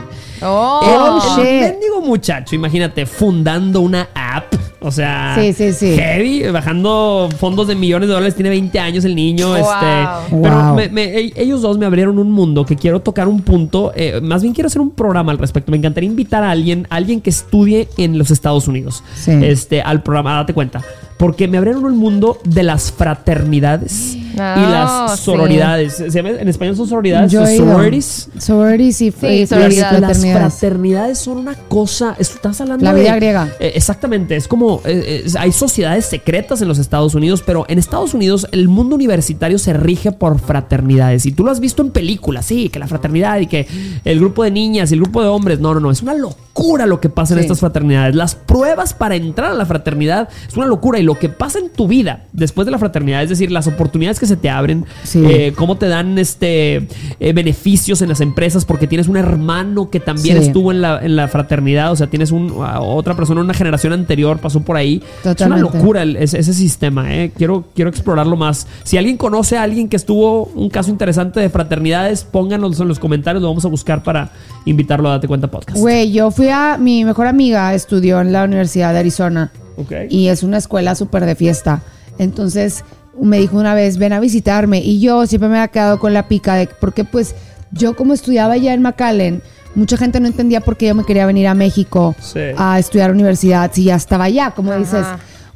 [0.42, 4.54] Oh, Oh, El- el mendigo muchacho, imagínate, fundando una app.
[4.80, 5.96] O sea, Sí, sí, sí.
[5.96, 8.34] heavy, bajando fondos de millones de dólares.
[8.36, 9.48] Tiene 20 años el niño.
[9.48, 9.56] Wow.
[9.56, 10.74] Este, pero Wow.
[10.76, 13.92] me- me- ellos dos me abrieron un mundo que quiero tocar un punto.
[13.96, 15.70] eh, más bien quiero hacer un programa al respecto.
[15.72, 19.02] Me encantaría invitar a alguien, a alguien que estudie en los Estados Unidos.
[19.26, 20.82] Este, al programa, date cuenta.
[21.16, 25.24] Porque me abrieron el mundo de las fraternidades Oh, y las sí.
[25.24, 25.94] sororidades.
[25.94, 28.28] ¿Se llama- en español son sororidades, Yo sororities.
[28.38, 30.00] Sororities y, Sí, y sororidades.
[30.00, 31.18] Las fraternidades.
[31.18, 32.14] son una cosa.
[32.18, 33.48] Estás hablando La de- vida griega.
[33.60, 34.36] Eh, exactamente.
[34.36, 34.80] Es como.
[34.84, 38.94] eh, eh, hay sociedades secretas en los Estados Unidos, pero en Estados Unidos el mundo
[38.96, 41.26] universitario se rige por fraternidades.
[41.26, 43.66] Y tú lo has visto en películas, sí, que la fraternidad y que
[44.04, 45.60] el grupo de niñas y el grupo de hombres.
[45.60, 45.90] No, no, no.
[45.90, 47.44] Es una locura lo que pasa en Sí.
[47.46, 48.14] estas fraternidades.
[48.14, 50.98] Las pruebas para entrar a la fraternidad es una locura.
[50.98, 54.18] Y lo que pasa en tu vida después de la fraternidad, es decir, las oportunidades
[54.18, 55.22] que se te abren, Sí.
[55.24, 56.86] eh, cómo te dan este
[57.20, 60.46] eh, beneficios en las empresas porque tienes un hermano que también Sí.
[60.46, 64.38] estuvo en la, en la fraternidad, o sea, tienes un, otra persona, una generación anterior
[64.38, 65.02] pasó por ahí.
[65.22, 65.42] Totalmente.
[65.42, 67.32] Es una locura el- ese, ese sistema, ¿eh?
[67.36, 68.66] Quiero, quiero explorarlo más.
[68.84, 72.98] Si alguien conoce a alguien que estuvo un caso interesante de fraternidades, pónganos en los
[72.98, 74.30] comentarios, lo vamos a buscar para
[74.64, 75.78] invitarlo a Date Cuenta Podcast.
[75.78, 76.76] Güey, yo fui a.
[76.78, 79.50] Mi mejor amiga estudió en la Universidad de Arizona.
[79.78, 79.92] Ok.
[80.08, 81.82] y es una escuela súper de fiesta.
[82.18, 82.82] Entonces
[83.20, 84.78] me dijo una vez, ven a visitarme.
[84.80, 87.34] Y yo siempre me había quedado con la pica de, porque pues
[87.72, 89.42] yo como estudiaba ya en McAllen,
[89.74, 92.40] mucha gente no entendía por qué yo me quería venir a México Sí.
[92.56, 94.78] a estudiar universidad si ya estaba allá, como Ajá.
[94.80, 95.06] dices.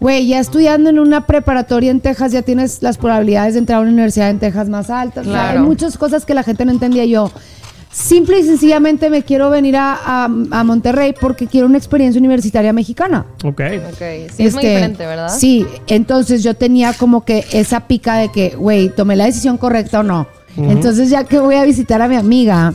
[0.01, 3.83] Güey, ya estudiando en una preparatoria en Texas ya tienes las probabilidades de entrar a
[3.83, 5.27] una universidad en Texas más altas.
[5.27, 7.31] O sea, hay muchas cosas que la gente no entendía yo.
[7.93, 12.72] Simple y sencillamente me quiero venir a, a- a Monterrey porque quiero una experiencia universitaria
[12.72, 13.26] mexicana.
[13.45, 13.61] Ok.
[13.93, 13.99] Ok,
[14.36, 15.28] sí, es muy Este, diferente, ¿verdad?
[15.28, 20.01] Sí, entonces yo tenía como que esa pica de que, güey, tomé la decisión correcta
[20.01, 20.26] o no.
[20.57, 22.74] Entonces ya que voy a visitar a mi amiga,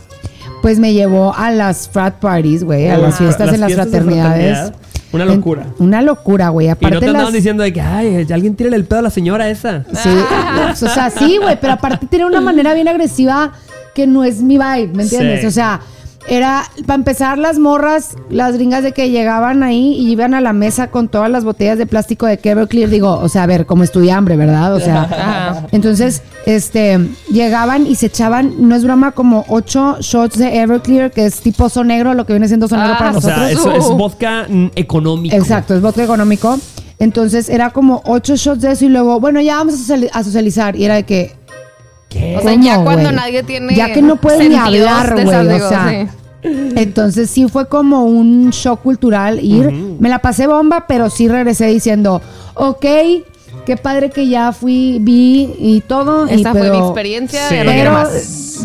[0.61, 3.88] pues me llevó a las frat parties, güey, a las fiestas las en las fiestas
[3.89, 4.57] fraternidades.
[4.57, 4.76] fraternidad.
[5.13, 5.66] Una En- locura.
[5.80, 6.66] una locura, güey.
[6.66, 7.34] Y no Aparte te andaban las...
[7.34, 9.86] diciendo de que, ay, alguien tírale el pedo a la señora esa.
[9.93, 10.09] Sí,
[10.86, 13.53] o sea, sí, güey, pero aparte tiene una manera bien agresiva
[13.96, 15.41] que no es mi vibe, ¿me entiendes?
[15.41, 15.48] Sí.
[15.48, 15.80] O sea,
[16.28, 20.54] era, para empezar, las morras, las gringas de que llegaban ahí y iban a la
[20.54, 23.84] mesa con todas las botellas de plástico de Everclear, digo, o sea, a ver, como
[23.84, 24.74] estudiambre, ¿verdad?
[24.74, 27.00] O sea, entonces, este,
[27.32, 31.70] llegaban y se echaban, no es broma, como ocho shots de Everclear, que es tipo
[31.70, 33.38] son negro, lo que viene siendo son negro Ah, para O nosotros.
[33.39, 33.96] sea, eso es Uh.
[33.96, 35.36] vodka mm, económico.
[35.36, 36.58] Exacto, es vodka económico.
[36.98, 39.76] Entonces era como ocho shots de eso y luego, bueno, ya vamos
[40.12, 40.76] a socializar.
[40.76, 41.35] Y era de que.
[42.20, 42.38] ¿Qué?
[42.38, 43.76] O sea, ¿Cómo, ya cuando nadie tiene.
[43.76, 45.89] Ya que no puedes ni hablar, güey, o sea.
[45.89, 46.07] sí.
[46.76, 49.72] Entonces sí fue como un shock cultural ir.
[49.99, 52.22] Me la pasé bomba, pero sí regresé diciendo,
[52.53, 52.86] ok,
[53.66, 56.28] qué padre que ya fui, vi y todo.
[56.28, 57.55] y Esta fue mi experiencia, Sí.
[57.66, 57.97] Pero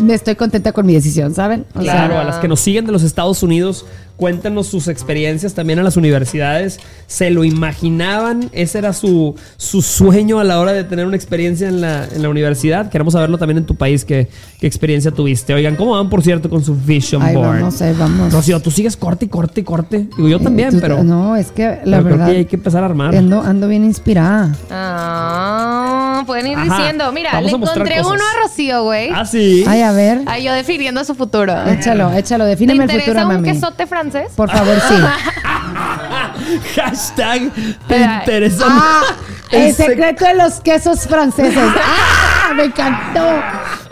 [0.03, 1.65] me estoy contenta con mi decisión, ¿saben?
[1.75, 3.85] O sea, Claro, a las que nos siguen de los Estados Unidos,
[4.25, 6.79] cuéntanos sus experiencias también en las universidades.
[7.07, 8.51] ¿Se lo imaginaban?
[8.51, 12.21] ¿Ese era su, su sueño a la hora de tener una experiencia en la, en
[12.21, 12.91] la universidad?
[12.91, 14.27] Queremos saberlo también en tu país, qué,
[14.59, 15.55] qué experiencia tuviste.
[15.55, 17.47] Oigan, ¿cómo van, por cierto, con su Vision Ay, Board?
[17.61, 18.31] vamos, ahí vamos.
[18.31, 20.07] Rocío, tú sigues corte y corte y corte.
[20.15, 22.25] Digo, yo también, Tú- pero, No, es que la pero creo verdad.
[22.31, 23.15] que hay que empezar a armar.
[23.15, 24.55] Ando, ando bien inspirada.
[24.69, 25.90] Ah,
[26.25, 26.77] pueden ir Ajá.
[26.77, 27.11] diciendo.
[27.11, 28.13] Mira, Vamos le a mostrar encontré cosas.
[28.19, 29.09] uno a Rocío, güey.
[29.13, 29.63] Ah, sí.
[29.67, 30.21] Ay, a ver.
[30.27, 31.53] Ay, yo definiendo su futuro.
[31.67, 32.43] Échalo, échalo.
[32.45, 33.51] ¿Te Defíneme el interesa futuro, un mami.
[33.53, 34.31] quesote francés?
[34.35, 34.95] Por favor, sí.
[36.75, 38.17] Hashtag te Espera.
[38.19, 38.65] interesa.
[38.67, 39.01] Ah,
[39.51, 41.57] el El sec- secreto de los quesos franceses.
[41.57, 42.53] ¡Ah!
[42.53, 43.25] Me encantó.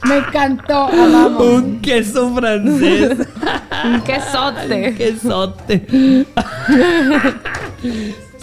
[0.03, 0.83] Me encantó.
[0.87, 1.41] Amamos.
[1.41, 3.17] Un queso francés.
[3.85, 4.95] Un quesote.
[4.95, 6.25] quesote.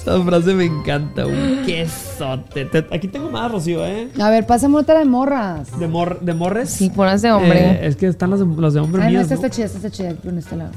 [0.06, 2.64] Esa frase me encanta, un quesote.
[2.66, 4.08] Te- aquí tengo más, Rocío, ¿eh?
[4.20, 5.76] A ver, pásame otra de morras.
[5.80, 6.70] De, mor- de morres.
[6.70, 7.58] Sí, ponas de hombre.
[7.72, 9.40] Eh, es que están los de, los de hombre Ay, no, míos, esta ¿no?
[9.46, 10.10] está chida, esta está chida.
[10.10, 10.70] Aquí con este lado.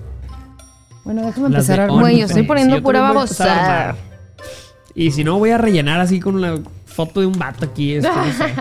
[1.05, 2.09] Bueno, déjame Las de empezar a hombre.
[2.11, 3.89] Güey, yo estoy poniendo yo pura también voy a empezar a babosada.
[3.89, 3.95] armar.
[4.95, 7.93] Y si no, voy a rellenar así con la foto de un vato aquí.
[7.93, 8.53] este, no sé.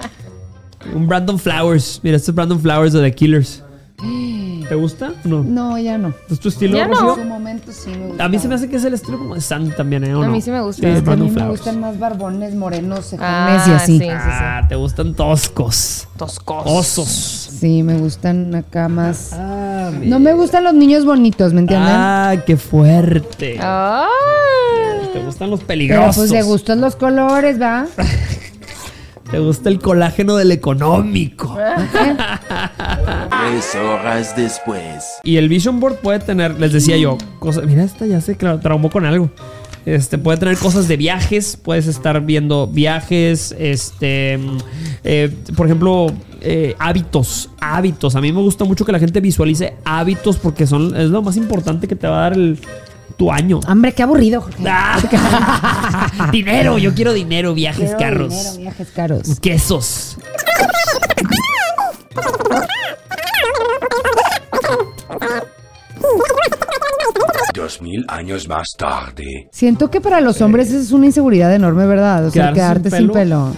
[0.95, 2.01] un Brandon Flowers.
[2.03, 3.65] Mira, este es Brandon Flowers de The Killers.
[4.69, 5.13] ¿Te gusta?
[5.25, 5.43] No.
[5.43, 6.13] No, ya no.
[6.31, 7.15] ¿Es tu estilo, Ya no.
[7.17, 8.25] En su momento sí me gusta.
[8.25, 10.15] A mí se me hace que es el estilo como de Sam también, ¿eh?
[10.15, 10.33] ¿O A no?
[10.33, 10.83] mí sí me gusta.
[10.83, 13.99] Sí, a mí me gustan más barbones, morenos, cejones Ah, y así.
[13.99, 14.09] sí.
[14.11, 16.07] Ah, te gustan toscos.
[16.19, 16.63] Toscos.
[16.67, 17.09] Osos.
[17.09, 19.31] Sí, me gustan acá más.
[19.33, 21.89] Ah, No me gustan los niños bonitos, ¿me entienden?
[21.91, 23.59] Ah, qué fuerte.
[25.13, 26.17] Te gustan los Pero peligrosos.
[26.17, 27.87] pues le gustan los colores, ¿va?
[29.31, 31.55] Te gusta el colágeno del económico.
[32.77, 35.05] Tres horas después.
[35.23, 37.65] Y el Vision Board puede tener, les decía yo, cosas.
[37.65, 39.31] Mira, esta ya se traumó con algo.
[39.87, 44.39] Este, puede tener cosas de viajes, puedes estar viendo viajes, este,
[45.03, 46.13] eh, por ejemplo,
[46.43, 48.15] eh, hábitos, hábitos.
[48.15, 51.39] A mí me gusta mucho que la gente visualice hábitos porque son, es lo más
[51.39, 52.59] importante que te va a dar el,
[53.17, 53.61] tu año.
[53.67, 54.63] Hombre, qué aburrido, Jorge.
[54.67, 55.01] Ah,
[56.33, 59.41] dinero, yo quiero dinero, viajes, Quiero carros, dinero, viajes caros.
[59.41, 60.19] quesos.
[67.55, 69.49] Dos mil años más tarde.
[69.51, 72.27] Siento que para los hombres es una inseguridad enorme, ¿verdad?
[72.27, 73.53] O sea, Quedarse quedarte sin sin pelo.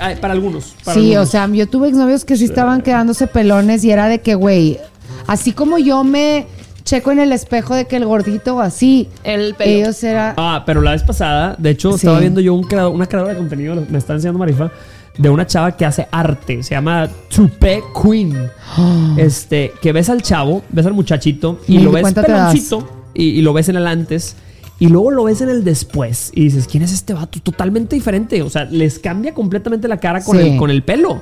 [0.00, 0.74] Ay, Para algunos.
[0.84, 1.28] para Sí, algunos.
[1.28, 4.78] o sea, yo tuve exnovios que sí estaban quedándose pelones y era de que, güey,
[5.26, 6.46] así como yo me
[6.82, 9.70] checo en el espejo de que el gordito o así, El pelo.
[9.70, 10.34] ellos era...
[10.36, 11.96] Ah, pero la vez pasada, de hecho, Sí.
[11.98, 14.70] estaba viendo yo un creador- una creadora de contenido, me está enseñando Marifa,
[15.18, 16.62] de una chava que hace arte.
[16.62, 18.50] Se llama Tupe Queen.
[19.18, 23.52] Este, que ves al chavo, ves al muchachito y lo ves peloncito y, y lo
[23.52, 24.36] ves en el antes.
[24.78, 27.38] Y luego lo ves en el después y dices, ¿quién es este vato?
[27.40, 28.42] Totalmente diferente.
[28.42, 30.48] O sea, les cambia completamente la cara con, Sí.
[30.48, 31.20] el, con el pelo.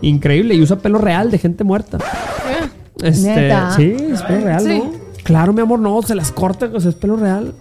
[0.00, 0.54] Increíble.
[0.54, 1.98] Y usa pelo real de gente muerta.
[3.02, 3.72] Este, ¿Neta?
[3.76, 4.78] sí, es pelo real, Sí.
[4.78, 4.92] ¿no?
[5.24, 7.52] Claro, mi amor, no, se las corta, o sea, es pelo real.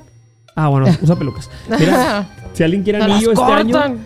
[0.56, 1.50] Ah, bueno, usa pelucas.
[1.70, 3.72] Mira, si alguien quiere anillo este año.
[3.74, 3.98] cortan.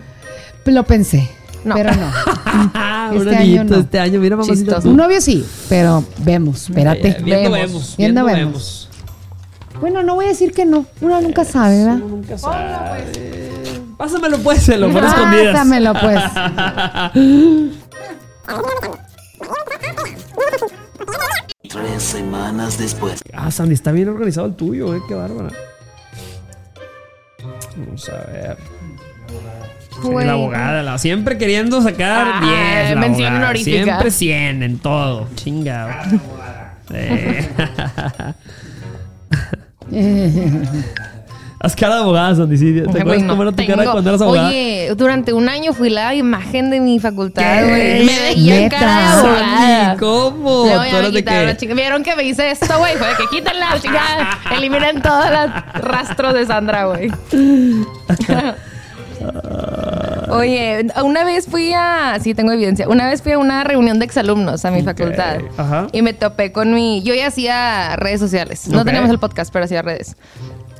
[0.66, 1.28] Lo pensé,
[1.66, 1.74] No.
[1.74, 2.10] pero no.
[2.74, 3.76] Ah, Este un año no.
[3.76, 4.20] este año.
[4.20, 4.78] Mira, mamacita.
[4.84, 7.18] Un novio sí, pero vemos, espérate.
[7.22, 7.52] Viendo Vemos.
[7.52, 7.94] vemos.
[7.96, 8.38] Viendo Viendo vemos.
[8.52, 9.80] vemos.
[9.80, 10.86] Bueno, no voy a decir que no.
[11.02, 11.96] Uno nunca sabe, ¿verdad?
[11.96, 13.04] Uno nunca sabe.
[13.98, 15.52] Pásamelo pues, se lo pone escondidas.
[15.52, 16.20] Pásamelo, pues.
[21.68, 23.22] Tres semanas después.
[23.32, 25.02] Ah, Sandy, está bien organizado el tuyo, eh.
[25.08, 25.50] Qué bárbara.
[27.76, 28.56] Vamos a ver.
[30.02, 30.26] Sí, Güey.
[30.26, 32.40] la abogada, la- siempre queriendo sacar Ah,
[32.84, 32.94] 10.
[32.94, 33.44] la mención abogada.
[33.50, 33.84] honorífica.
[33.84, 35.28] Siempre 100 en todo.
[35.36, 35.90] Chingado.
[36.94, 37.48] Eh.
[41.58, 42.56] Haz cara de abogada, Sandy.
[42.58, 43.92] ¿Te acuerdas güey, no cómo era tu cara tengo.
[43.92, 44.48] cuando eras abogada?
[44.48, 48.04] Oye, durante un año fui la imagen de mi facultad, güey.
[48.04, 49.96] Me veía cara de abogada.
[49.98, 50.62] ¿cómo?
[50.64, 51.46] ¿Tú ya me quitaron qué?
[51.46, 51.74] la chica.
[51.74, 52.94] Vieron que me hice esto, güey.
[52.96, 54.38] Fue de que quítenla, chingada.
[54.56, 55.50] Eliminen todos los
[55.82, 57.10] rastros de Sandra, güey.
[60.36, 62.18] Oye, una vez fui a.
[62.22, 62.88] Sí, tengo evidencia.
[62.88, 65.38] Una vez fui a una reunión de exalumnos a mi facultad.
[65.56, 65.86] Ajá.
[65.92, 67.02] Y me topé con mi.
[67.02, 68.68] Yo ya hacía redes sociales.
[68.68, 68.86] No Ok.
[68.86, 70.16] teníamos el podcast, pero hacía redes.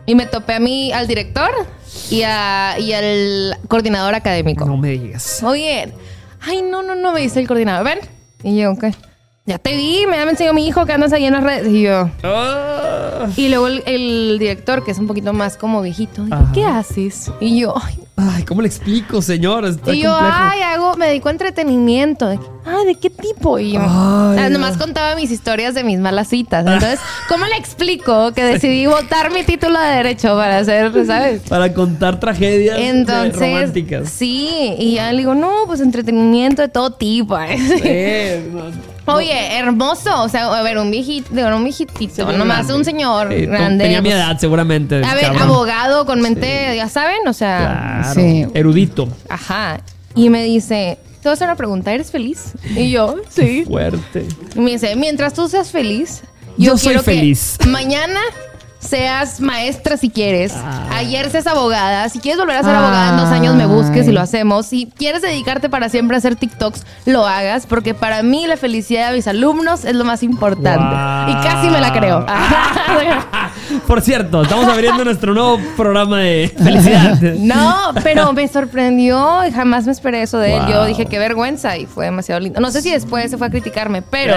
[0.07, 1.51] Y me topé a mí, al director
[2.11, 4.65] y, a, y al coordinador académico.
[4.65, 5.43] No me digas.
[5.43, 5.93] Oye,
[6.41, 7.85] ay, no, no, no, me dice el coordinador.
[7.85, 7.99] Ven.
[8.45, 8.95] Y yo, ¿qué?
[9.47, 11.69] Ya te vi, me me enseñó mi hijo que andas ahí en las redes.
[11.73, 12.11] Y yo.
[12.23, 13.27] Ah.
[13.37, 16.39] Y luego el, el director, que es un poquito más como viejito, dijo.
[16.53, 17.31] ¿qué haces?
[17.41, 19.67] Y yo, ay, Ay, ¿cómo le explico, señor?
[19.67, 20.35] Está y yo, complejo.
[20.39, 22.27] ay, hago, me dedico a entretenimiento.
[22.65, 23.59] Ay, ¿de qué tipo?
[23.59, 24.85] Y yo, Ay, ah, nomás no.
[24.87, 26.65] contaba mis historias de mis malas citas.
[26.67, 26.99] Entonces,
[27.29, 31.43] ¿cómo le explico que decidí votar mi título de derecho para hacer, ¿sabes?
[31.47, 34.09] Para contar tragedias eh, Entonces, románticas.
[34.09, 37.37] sí, y ya le digo, no, pues entretenimiento de todo tipo.
[38.53, 38.97] no.
[39.15, 40.23] Oye, hermoso.
[40.25, 42.75] O sea, a ver, un viejito, un viejitito, nomás grande.
[42.75, 43.85] un señor Eh, grande.
[43.85, 44.97] Tenía mi pues, edad, seguramente.
[45.05, 45.43] A ver, cabrón.
[45.43, 47.59] abogado con mente, ya saben, o sea,
[48.03, 48.06] Claro.
[48.15, 48.47] Sí.
[48.55, 49.09] Erudito.
[49.29, 49.81] ajá.
[50.15, 52.53] Y me dice, te voy a hacer una pregunta, ¿eres feliz?
[52.77, 53.65] Y yo, sí.
[53.67, 54.27] Fuerte.
[54.55, 56.23] Y me dice, mientras tú seas feliz,
[56.57, 57.59] Yo yo, soy feliz.
[57.69, 58.21] mañana
[58.87, 60.53] seas maestra si quieres.
[60.55, 60.89] Ah.
[60.97, 62.09] Ayer seas abogada.
[62.09, 64.67] Si quieres volver a ser abogada en dos años, me busques y lo hacemos.
[64.67, 67.67] Si quieres dedicarte para siempre a hacer TikToks, lo hagas.
[67.67, 70.79] Porque para mí la felicidad de mis alumnos es lo más importante.
[70.79, 71.29] Wow.
[71.31, 72.27] Y casi me la creo.
[73.87, 77.21] Por cierto, estamos abriendo nuestro nuevo programa de felicidad.
[77.39, 80.63] No, pero me sorprendió y jamás me esperé eso de él.
[80.63, 80.71] Wow.
[80.71, 82.61] Yo dije qué vergüenza y fue demasiado lindo.
[82.61, 84.35] No sé si después se fue a criticarme, pero,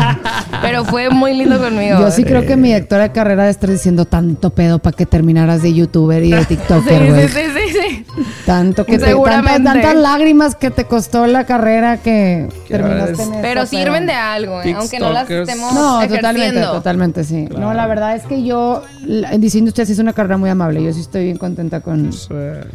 [0.62, 2.00] pero fue muy lindo conmigo.
[2.00, 5.06] Yo sí creo que mi directora de carrera de estar diciendo tanto pedo para que
[5.06, 7.28] terminaras de youtuber y de Sí, tiktoker, güey.
[7.28, 7.78] sí, sí, sí,
[8.14, 8.22] sí.
[8.44, 13.66] Tanto que te, tantas, tantas lágrimas que te costó la carrera que terminaste en Pero
[13.66, 14.74] sirven de algo, ¿eh?
[14.76, 16.16] aunque no las estemos No, ejerciendo.
[16.16, 17.48] totalmente, totalmente, sí.
[17.56, 20.82] No, la verdad es que yo, la- diciendo usted, sí es una carrera muy amable.
[20.82, 22.10] Yo sí estoy bien contenta con...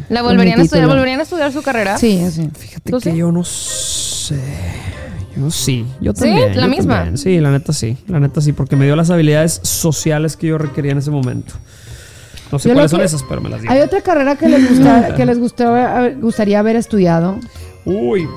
[0.09, 0.87] ¿La volverían Con mi a estudiar?
[0.87, 1.97] ¿Volverían a estudiar su carrera?
[1.97, 2.49] Sí, sí.
[2.57, 3.17] Fíjate ¿Tú que sí?
[3.17, 4.39] yo no sé.
[5.35, 5.85] Yo sí.
[5.99, 6.21] Yo ¿Sí?
[6.21, 6.55] también.
[6.55, 6.95] ¿La yo misma?
[6.95, 7.17] también.
[7.17, 7.97] Sí, la neta sí.
[8.07, 11.53] La neta sí, porque me dio las habilidades sociales que yo requería en ese momento.
[12.51, 13.71] No sé Yo cuáles son esas, pero me las dio.
[13.71, 15.39] Hay otra carrera que les, gusta, que les
[16.21, 17.39] gustaría haber estudiado.
[17.85, 18.27] Uy,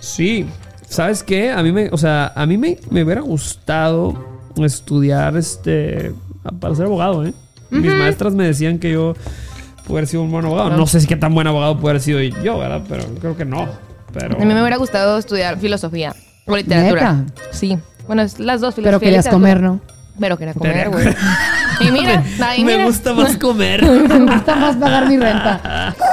[0.00, 0.44] sí.
[0.88, 1.50] ¿Sabes qué?
[1.50, 4.14] A mí me, o sea, a mí me, me hubiera gustado
[4.56, 6.12] estudiar este
[6.60, 7.34] para ser abogado, ¿eh?
[7.70, 9.14] Mis maestras me decían que yo
[9.84, 10.70] pudiera haber sido un buen abogado.
[10.70, 12.82] No sé si qué tan buen abogado pudiera haber sido yo, ¿verdad?
[12.88, 13.68] Pero creo que no.
[14.12, 16.14] Pero A mí me hubiera gustado estudiar filosofía
[16.46, 17.12] o literatura.
[17.12, 17.32] ¿Neta?
[17.52, 17.78] Sí.
[18.06, 19.54] Bueno, es las dos, Pero filosofía y querías literatura.
[19.54, 19.80] comer, ¿no?
[20.18, 21.16] Pero quería Quería comer, güey.
[21.80, 22.86] Y mira, ahí me mira.
[22.86, 23.82] gusta más comer.
[23.84, 25.94] Me gusta más pagar mi renta.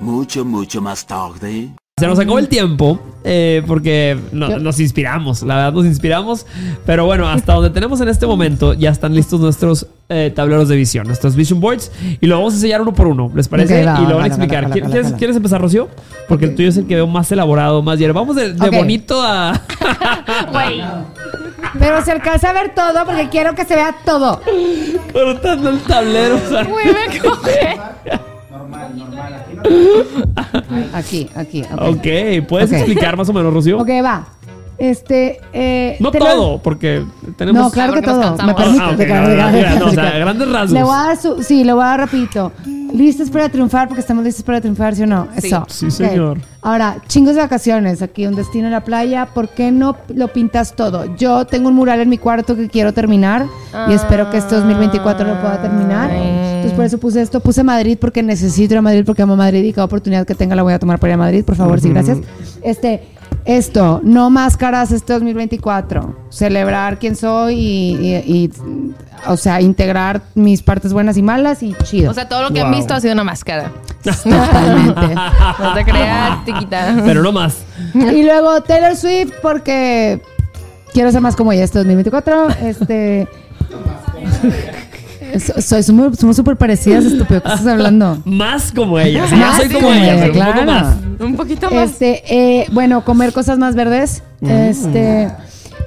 [0.00, 1.70] Mucho, mucho más tarde.
[2.02, 6.46] Se nos acabó el tiempo eh, porque no- nos inspiramos, la verdad nos inspiramos.
[6.84, 10.74] Pero bueno, hasta donde tenemos en este momento ya están listos nuestros eh, tableros de
[10.74, 11.92] visión, nuestros vision boards.
[12.20, 13.84] Y lo vamos a enseñar uno por uno, ¿les parece?
[13.84, 14.64] Va, y lo va, van a explicar.
[14.64, 15.88] jala, ¿Qui- jala, ¿Quieres, empezar, Rocío?
[16.28, 16.56] Porque el Ok.
[16.56, 18.14] tuyo es el que veo más elaborado, más hierro.
[18.14, 19.60] Vamos de, bonito a
[20.50, 20.82] Güey.
[21.78, 24.40] Pero se alcanza a ver todo porque quiero que se vea todo.
[25.12, 26.34] cortando el tablero.
[26.34, 26.64] o sea.
[26.64, 27.80] Güey, me coge.
[30.94, 31.62] Aquí, aquí.
[31.72, 31.80] ok.
[31.96, 32.76] Ok, ¿puedes Ok.
[32.76, 33.78] explicar más o menos, Rocío?
[33.78, 34.26] Ok, va.
[34.78, 35.40] Este.
[35.52, 37.04] Eh, No te lo- todo, porque
[37.36, 37.62] tenemos...
[37.62, 38.36] No, claro que todo.
[38.44, 39.12] Me permite.
[39.12, 40.72] Ah, no, o sea, grandes rasgos.
[40.72, 42.52] Le voy a dar su, sí, le voy a dar rapidito.
[42.92, 43.88] ¿Listos para triunfar?
[43.88, 45.28] Porque estamos listos para triunfar, ¿sí o no?
[45.38, 45.46] Sí.
[45.46, 45.64] Eso.
[45.68, 46.38] Sí, señor.
[46.60, 49.26] Ahora, chingos de vacaciones, aquí un destino en la playa.
[49.26, 51.16] ¿Por qué no lo pintas todo?
[51.16, 53.46] Yo tengo un mural en mi cuarto que quiero terminar
[53.88, 56.10] y espero que este 2024 lo pueda terminar.
[56.10, 57.40] Entonces, por eso puse esto.
[57.40, 60.54] Puse Madrid porque necesito ir a Madrid porque amo Madrid y cada oportunidad que tenga
[60.54, 61.44] la voy a tomar para ir a Madrid.
[61.44, 62.18] Por favor, sí, gracias.
[62.62, 63.02] Este,
[63.44, 66.16] esto, no máscaras este 2024.
[66.30, 68.50] Celebrar quién soy y, y- y,
[69.26, 72.10] o sea, integrar mis partes buenas y malas y chido.
[72.10, 72.76] O sea, todo lo que han Wow.
[72.78, 73.72] visto ha sido una máscara.
[74.02, 75.14] Totalmente.
[75.58, 76.96] No te creas, chiquita.
[77.04, 77.58] Pero no más.
[77.94, 80.20] Y luego Taylor Swift porque
[80.92, 82.48] quiero ser más como ella este 2024.
[82.62, 83.28] Este.
[85.40, 87.42] So- Soy, somos súper parecidas, estúpido.
[87.42, 88.18] ¿Qué estás hablando?
[88.24, 89.24] Más como ella.
[89.26, 90.72] Sí, ya Más soy como, como ella, ella, pero un poco claro.
[90.72, 90.96] más.
[91.20, 91.90] Un poquito más.
[91.90, 92.22] Este,
[92.60, 94.22] eh, bueno, comer cosas más verdes.
[94.40, 95.28] Este.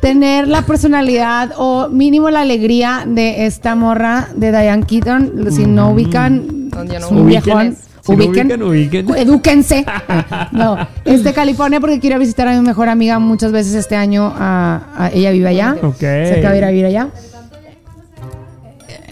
[0.01, 5.47] Tener la personalidad o mínimo la alegría de esta morra de Diane Keaton.
[5.51, 7.75] Si no ubican, No, no es un viejón.
[8.01, 9.15] Si no Ubiquen, ubican, ubiquen.
[9.17, 9.83] Edúquense.
[10.51, 14.31] No, es de California porque quiero visitar a mi mejor amiga muchas veces este año.
[14.37, 15.75] a- a- ella vive allá.
[15.81, 15.97] Ok.
[15.99, 17.07] Se acaba de ir a vivir allá.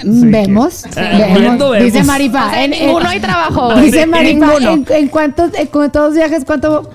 [0.01, 1.39] Sí, vemos, que- vemos.
[1.39, 1.86] Viendo, vemos.
[1.93, 2.47] Dice Marifa.
[2.47, 3.75] O sea, en en- ninguno hay trabajo.
[3.75, 4.57] Dice ninguno.
[4.71, 6.89] en, en cuántos, en cuántos viajes, cuánto,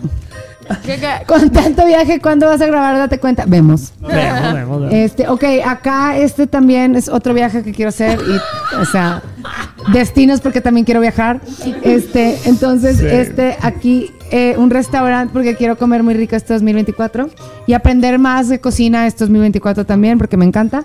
[0.85, 1.09] ¿Qué- qué?
[1.27, 2.97] con tanto viaje, ¿cuándo vas a grabar?
[2.99, 3.45] Date cuenta.
[3.47, 3.93] Vemos.
[4.01, 4.93] Vemos, vemos, vemos.
[4.95, 9.23] Este, ok, acá este también es otro viaje que quiero hacer y, o sea,
[9.93, 11.41] destinos porque también quiero viajar.
[11.83, 13.07] Este, entonces, Sí.
[13.07, 17.31] este, aquí eh, un restaurante porque quiero comer muy rico este 2024
[17.67, 20.85] y aprender más de cocina este 2024 también porque me encanta.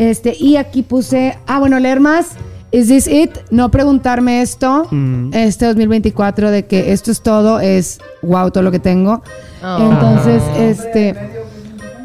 [0.00, 2.28] Este, y aquí puse, ah, bueno, leer más.
[2.72, 3.32] Is this it?
[3.50, 5.34] No preguntarme esto Mm.
[5.34, 9.22] este 2024 de que esto es todo, es wow todo lo que tengo.
[9.62, 9.90] Oh.
[9.92, 11.14] Entonces, este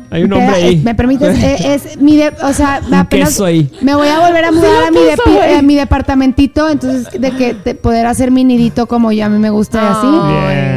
[0.10, 0.76] Hay un hombre ahí.
[0.76, 1.38] eh, ¿Me permites?
[1.44, 3.72] Eh, es mi de, o sea, apenas ahí.
[3.82, 5.54] me voy a volver a mudar a mi, güey.
[5.56, 9.38] a mi departamentito, entonces de que te- poder hacer mi nidito como yo a mí
[9.40, 10.08] me gusta y así.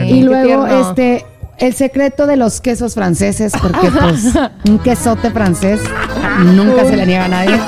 [0.07, 0.17] Bien.
[0.17, 1.25] Y luego este
[1.59, 4.33] el secreto de los quesos franceses, porque pues
[4.69, 5.81] un quesote francés
[6.55, 7.59] nunca se le niega a nadie.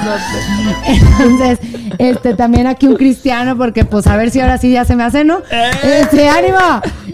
[0.87, 1.59] Entonces,
[1.99, 5.03] este también aquí un cristiano, porque pues a ver si ahora sí ya se me
[5.03, 5.39] hace, ¿no?
[5.51, 5.71] ¡Eh!
[6.03, 6.59] Este, ánimo.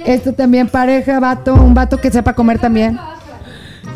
[0.04, 2.98] Esto también pareja, vato, un vato que sepa comer también.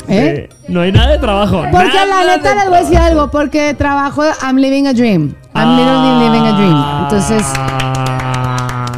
[0.09, 0.49] ¿Eh?
[0.49, 1.63] Eh, no hay nada de trabajo.
[1.71, 4.93] Porque nada la neta de les voy a decir algo, porque trabajo, I'm living a
[4.93, 5.35] dream.
[5.55, 7.03] I'm literally living a dream.
[7.05, 7.47] Entonces,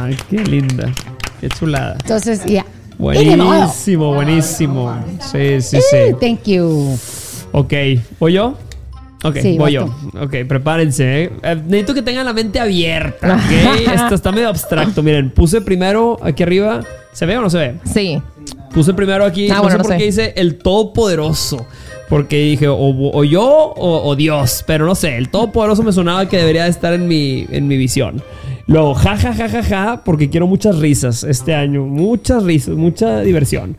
[0.01, 0.91] Ay, qué linda.
[1.39, 1.97] Qué chulada.
[1.99, 2.65] entonces, ya.
[2.97, 4.95] Buenísimo, buenísimo.
[5.31, 5.97] Sí, sí, sí.
[6.19, 6.97] Thank you.
[7.51, 7.73] Ok,
[8.19, 8.57] ¿voy yo?
[9.23, 9.85] Ok, Sí, voy yo.
[10.21, 11.23] Ok, prepárense.
[11.23, 11.31] ¿eh?
[11.43, 13.91] Eh, necesito que tengan la mente abierta, ¿ok?
[13.93, 15.01] Esto está medio abstracto.
[15.01, 16.81] Miren, puse primero aquí arriba.
[17.13, 17.75] ¿Se ve o no se ve?
[17.93, 18.21] Sí.
[18.73, 19.97] Puse primero aquí, Ah, no bueno, sé no por sé.
[19.97, 21.65] qué dice el Todopoderoso.
[22.09, 24.63] Porque dije, o, o yo o, o Dios.
[24.67, 27.77] Pero no sé, el Todopoderoso me sonaba que debería de estar en mi, en mi
[27.77, 28.21] visión.
[28.67, 31.85] Luego, ja, ja, ja, ja, ja, porque quiero muchas risas este año.
[31.85, 33.77] Muchas risas, mucha diversión.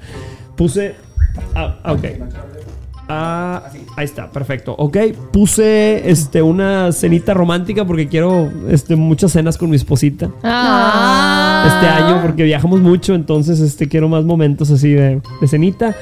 [0.57, 0.95] Puse...
[1.55, 2.05] Ah, ah, ok.
[3.09, 3.63] Ah,
[3.97, 4.75] ahí está, perfecto.
[4.79, 4.97] Ok,
[5.31, 11.65] puse este, una cenita romántica porque quiero este, muchas cenas con mi esposita Ah.
[11.67, 15.95] este año porque viajamos mucho, entonces este quiero más momentos así de, de cenita.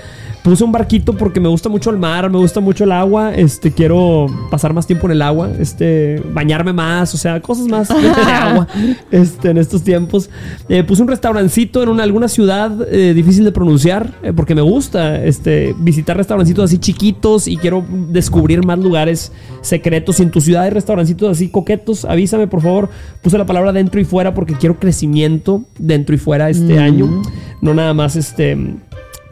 [0.43, 3.71] Puse un barquito porque me gusta mucho el mar, me gusta mucho el agua, este
[3.71, 7.95] quiero pasar más tiempo en el agua, este bañarme más, o sea, cosas más de
[8.11, 8.67] agua
[9.13, 10.31] este, en estos tiempos.
[10.69, 14.63] Eh, puse un restaurancito en una, alguna ciudad eh, difícil de pronunciar eh, porque me
[14.63, 19.31] gusta este, visitar restaurancitos así chiquitos y quiero descubrir más lugares
[19.61, 20.17] secretos.
[20.17, 22.91] Si en tu ciudad hay restaurancitos así coquetos, avísame por favor.
[23.23, 27.23] Puse la palabra dentro y fuera porque quiero crecimiento dentro y fuera este año.
[27.61, 28.57] No nada más este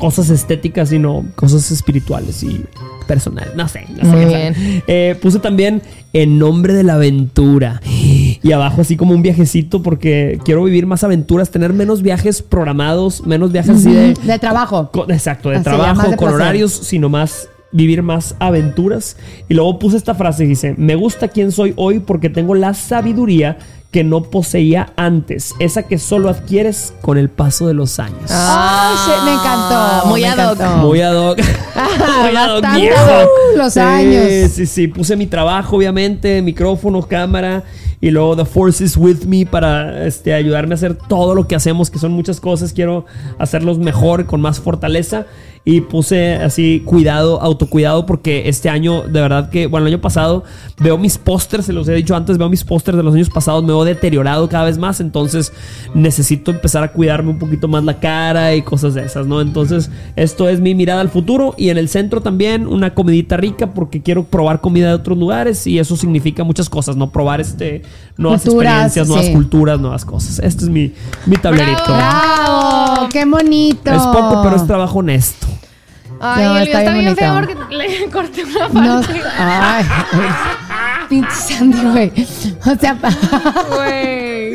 [0.01, 2.65] cosas estéticas, sino cosas espirituales y
[3.07, 3.55] personales.
[3.55, 4.17] No sé, no sé.
[4.17, 4.55] Muy bien.
[4.87, 5.83] Eh, puse también
[6.13, 7.81] en nombre de la aventura.
[8.43, 13.27] Y abajo así como un viajecito porque quiero vivir más aventuras, tener menos viajes programados,
[13.27, 14.15] menos viajes así de...
[14.15, 14.89] De trabajo.
[14.91, 19.19] co- exacto, de Así, trabajo, de con horarios, sino más vivir más aventuras.
[19.51, 23.59] Y luego puse esta frase, dice, me gusta quién soy hoy porque tengo la sabiduría
[23.91, 28.20] que no poseía antes, esa que solo adquieres con el paso de los años.
[28.30, 30.07] Shit, me encantó.
[30.07, 30.61] Muy me ad hoc.
[30.61, 30.76] encantó.
[30.86, 31.38] Muy ad hoc.
[32.22, 32.64] Muy ad hoc.
[32.72, 34.51] Uh, los Sí, años.
[34.53, 34.86] Sí, sí.
[34.88, 37.64] Puse mi trabajo, obviamente, micrófono, cámara.
[38.01, 41.55] Y luego The Force is with me para este, ayudarme a hacer todo lo que
[41.57, 42.72] hacemos, que son muchas cosas.
[42.72, 43.05] Quiero
[43.38, 45.26] hacerlos mejor, con más fortaleza.
[45.63, 50.43] Y puse así cuidado, autocuidado, porque este año, de verdad que, bueno, el año pasado
[50.79, 53.63] veo mis pósters, se los he dicho antes, veo mis pósters de los años pasados,
[53.63, 55.01] me veo deteriorado cada vez más.
[55.01, 55.53] Entonces
[55.95, 59.43] necesito empezar a cuidarme un poquito más la cara y cosas de esas, ¿no?
[59.43, 61.55] Entonces, esto es mi mirada al futuro.
[61.59, 65.67] Y en el centro también una comidita rica, porque quiero probar comida de otros lugares.
[65.67, 67.11] Y eso significa muchas cosas, ¿no?
[67.11, 67.83] Probar este,
[68.17, 69.33] nuevas Culturas, experiencias, nuevas sí.
[69.35, 70.39] culturas, nuevas cosas.
[70.39, 70.93] Este es mi,
[71.27, 71.85] mi tablerito.
[71.87, 73.09] ¡Bravo!
[73.11, 73.91] ¡Qué bonito!
[73.91, 75.50] Es poco, pero es trabajo honesto.
[76.21, 79.21] Ay, No, el mío está bien bien feo porque le corté una No, parte.
[79.39, 79.85] ay,
[81.09, 82.12] pinche Sandy, güey.
[82.66, 82.97] O sea,
[83.75, 84.51] Güey.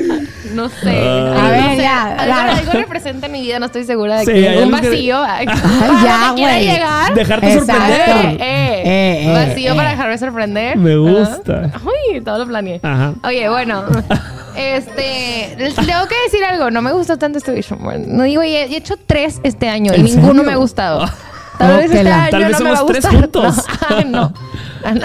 [0.53, 0.89] No sé.
[0.89, 1.77] A Ay, ver, no sé.
[1.81, 2.57] ya, Algo, ya.
[2.59, 5.23] algo representa en mi vida, no estoy segura de Sí, que hay un que- vacío.
[5.27, 6.65] Ay, ya, ¿dónde quiere güey.
[6.71, 7.13] llegar?
[7.13, 7.73] Dejarte Exacto.
[7.83, 8.41] sorprender.
[8.41, 9.75] Eh, eh, Eh, eh, vacío eh.
[9.75, 10.77] para dejarme sorprender.
[10.77, 11.71] Me gusta.
[11.83, 12.79] Uy, todo lo planeé.
[12.83, 13.13] Ajá.
[13.23, 13.83] Oye, bueno.
[14.55, 16.71] Este, tengo que decir algo.
[16.71, 18.07] No me gustó tanto este Vision Board.
[18.07, 20.43] No digo, y he, he hecho tres este año y ¿En ninguno serio?
[20.43, 21.05] me ha gustado.
[21.57, 23.21] Tal No, vez este la- año Tal vez no me va a somos tres gustar.
[23.21, 23.65] juntos.
[24.07, 24.33] No.
[24.83, 25.03] Ay, no.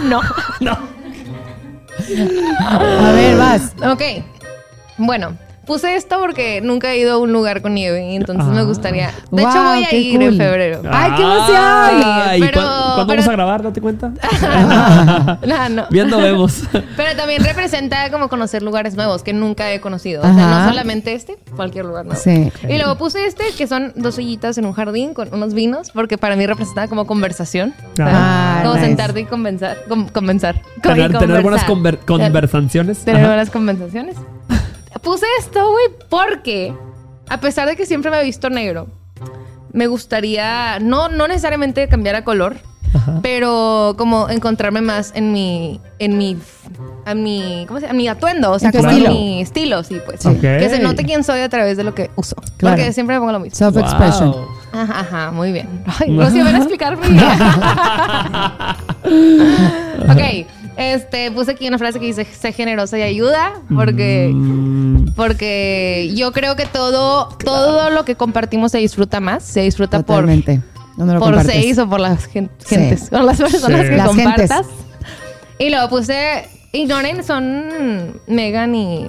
[0.02, 0.20] No.
[0.60, 0.78] No.
[2.68, 3.72] a ver, vas.
[3.84, 4.02] Ok.
[4.98, 5.36] Bueno,
[5.66, 8.64] puse esto porque nunca he ido a un lugar con nieve entonces me Ah.
[8.64, 9.10] gustaría.
[9.30, 10.22] De hecho, voy a ir cool.
[10.28, 10.82] en febrero.
[10.90, 11.56] ¡Ay, qué emoción!
[11.58, 13.62] Ay, Pero- ¿cuándo, cuándo pero- vamos a grabar?
[13.62, 14.12] ¿Date cuenta?
[15.46, 15.86] No, no.
[15.90, 16.62] Viendo vemos.
[16.96, 20.22] Pero también representa como conocer lugares nuevos que nunca he conocido.
[20.22, 20.32] O sea,
[20.64, 22.20] no solamente este, cualquier lugar nuevo.
[22.20, 22.50] Sí.
[22.68, 26.18] Y luego puse este, que son dos ollitas en un jardín con unos vinos, porque
[26.18, 27.74] para mí representa como conversación.
[28.00, 28.86] Ah, como nice.
[28.86, 29.78] sentarte y conversar.
[30.12, 30.60] conversar.
[30.82, 32.98] Tener, tener buenas conver- conversaciones.
[33.04, 33.28] Tener Ajá.
[33.28, 34.16] buenas conversaciones.
[35.00, 36.74] Puse esto, güey, porque
[37.28, 38.88] a pesar de que siempre me he visto negro,
[39.72, 42.56] me gustaría, no, no necesariamente cambiar a color,
[43.22, 46.36] pero como encontrarme más en mi, en mi,
[47.06, 47.94] a mi, ¿cómo se llama?
[47.94, 49.10] A mi atuendo, o sea, En como estilo.
[49.10, 50.20] mi estilo, sí, pues.
[50.40, 52.36] Que se note quién soy a través de lo que uso.
[52.58, 52.76] Claro.
[52.76, 53.56] Porque siempre me pongo lo mismo.
[53.56, 54.30] Self-expression.
[54.32, 54.46] Wow.
[54.74, 55.84] Ajá, ajá, muy bien.
[56.00, 57.18] Ay, no se van a explicar mi
[60.12, 66.10] Ok, este, puse aquí una frase que dice, sé generosa y ayuda, porque, Mm, porque
[66.14, 70.60] yo creo que todo, todo lo que compartimos se disfruta más, se disfruta por, Totalmente.
[70.96, 71.54] ¿Dónde lo por compartes?
[71.54, 72.74] seis o por las gen- Sí.
[72.76, 73.88] gentes, por las personas Sí.
[73.90, 74.50] que Las compartas.
[74.50, 74.66] gentes.
[75.58, 79.06] Y luego puse, ignoren, son Megan y...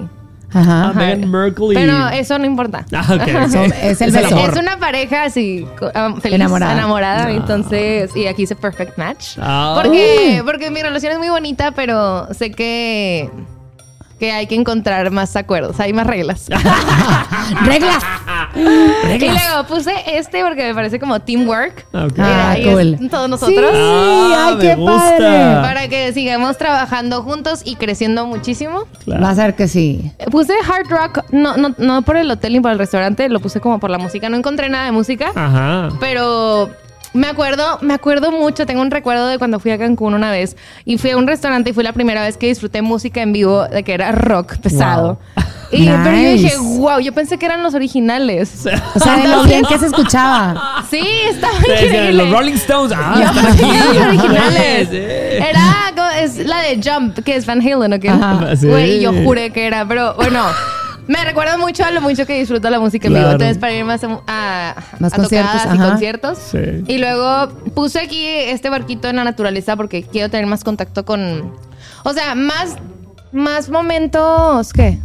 [0.54, 0.88] Ajá.
[0.88, 2.86] Ah, Meghan Markle y- Pero eso no importa.
[2.92, 3.04] Ah,
[3.82, 6.72] es el Es una pareja así, um, feliz, Enamorada.
[6.72, 7.26] enamorada.
[7.26, 7.32] Ah.
[7.32, 9.36] entonces, y aquí dice perfect match.
[9.40, 9.80] Ah.
[9.82, 13.30] Porque, porque mi relación es muy bonita, pero sé que,
[14.24, 16.46] que hay que encontrar más acuerdos, hay más reglas.
[17.66, 18.02] ¡Reglas!
[18.56, 21.84] y luego puse este porque me parece como teamwork.
[21.92, 22.94] Mira, Ah, cool.
[23.02, 23.70] es todos nosotros.
[23.72, 25.00] Sí, Ah, ay, qué gusta.
[25.18, 25.54] padre.
[25.62, 28.84] Para que sigamos trabajando juntos y creciendo muchísimo.
[29.04, 29.22] Claro.
[29.22, 30.12] Vas a ver que sí.
[30.30, 33.60] Puse hard rock, no, no, no por el hotel ni por el restaurante, lo puse
[33.60, 34.28] como por la música.
[34.28, 35.32] No encontré nada de música.
[35.34, 35.88] Ajá.
[36.00, 36.70] Pero
[37.14, 40.56] me acuerdo, me acuerdo mucho, tengo un recuerdo de cuando fui a Cancún una vez
[40.84, 43.66] y fui a un restaurante y fue la primera vez que disfruté música en vivo
[43.66, 45.18] de que era rock pesado.
[45.72, 46.32] Y pero yo Nice.
[46.34, 48.64] dije, wow, yo pensé que eran los originales.
[48.94, 50.84] O sea, de lo bien que se escuchaba.
[50.88, 52.12] Sí, estaba Sí, sí, increíble.
[52.12, 52.92] Los Rolling Stones.
[52.96, 53.78] Ah, Yo están aquí.
[53.98, 54.88] los originales.
[54.90, 54.96] Sí.
[54.96, 55.92] Era,
[56.22, 58.12] es la de Jump, que es Van Halen, ¿o qué?
[58.56, 58.68] Sí.
[58.68, 60.44] Güey, yo juré que era, pero bueno.
[61.06, 63.22] Me recuerda mucho a lo mucho que disfruto la música en vivo.
[63.22, 63.32] Claro.
[63.36, 66.38] Entonces, para ir más a, a, Más a conciertos, tocadas y conciertos.
[66.38, 66.84] Sí.
[66.86, 71.52] Y luego puse aquí este barquito en la naturaleza porque quiero tener más contacto con.
[72.04, 72.76] O sea, más,
[73.32, 74.72] más momentos.
[74.72, 74.98] ¿Qué?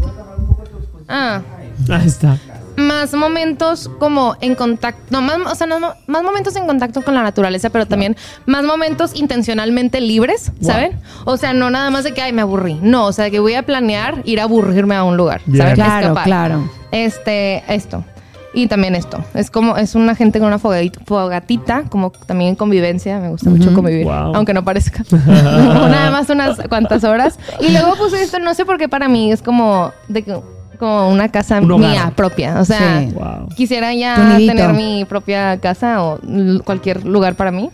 [1.08, 1.42] Ah.
[1.90, 2.38] Ahí está.
[2.80, 5.02] Más momentos como en contacto.
[5.10, 8.16] No, más, o sea, no, no, más momentos en contacto con la naturaleza, pero también
[8.46, 11.00] más momentos intencionalmente libres, ¿saben?
[11.26, 12.80] O sea, no nada más de que, ay, me aburrí.
[12.82, 15.60] No, o sea, que voy a planear ir a aburrirme a un lugar, Bien.
[15.62, 15.76] ¿saben?
[15.76, 16.24] Claro, Escapar.
[16.26, 16.70] claro.
[16.92, 18.04] Este, esto.
[18.52, 19.24] Y también esto.
[19.36, 23.20] Es como, es una gente con una fogatita, fogatita como también en convivencia.
[23.20, 24.06] Me gusta mucho convivir.
[24.06, 24.34] Wow.
[24.36, 25.04] Aunque no parezca.
[25.12, 27.38] Nada más unas cuantas horas.
[27.60, 30.42] Y luego puse esto, no sé por qué para mí es como de que-
[30.80, 32.60] como una casa Un mía propia.
[32.60, 33.14] O sea, Sí.
[33.14, 33.50] Wow.
[33.56, 36.20] quisiera ya tener mi propia casa o
[36.64, 37.70] cualquier lugar para mí.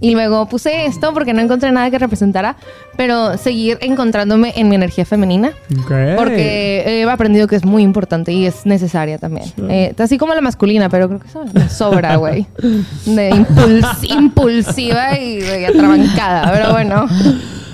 [0.00, 2.56] Y luego puse esto porque no encontré nada que representara,
[2.96, 5.52] pero seguir encontrándome en mi energía femenina.
[5.84, 5.92] Ok.
[6.16, 9.46] Porque he aprendido que es muy importante y es necesaria también.
[9.68, 12.46] Eh, así como la masculina, pero creo que eso me sobra, güey.
[13.06, 16.50] De impuls- impulsiva y de atrabancada.
[16.52, 17.06] Pero bueno.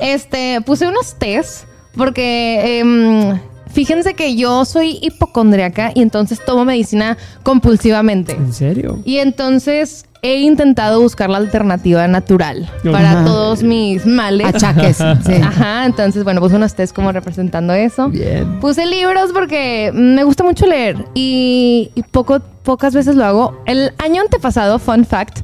[0.00, 3.38] Este, puse unos tés porque em,
[3.78, 8.32] Fíjense que yo soy hipocondriaca y entonces tomo medicina compulsivamente.
[8.32, 8.98] ¿En serio?
[9.04, 13.24] Y entonces he intentado buscar la alternativa natural para Ajá.
[13.24, 14.48] todos mis males.
[14.48, 14.98] Achaques.
[15.24, 15.34] Sí.
[15.34, 18.08] Ajá, entonces bueno, puse unos test como representando eso.
[18.08, 18.58] Bien.
[18.58, 23.62] Puse libros porque me gusta mucho leer y, y poco, pocas veces lo hago.
[23.64, 25.42] El año antepasado, fun fact,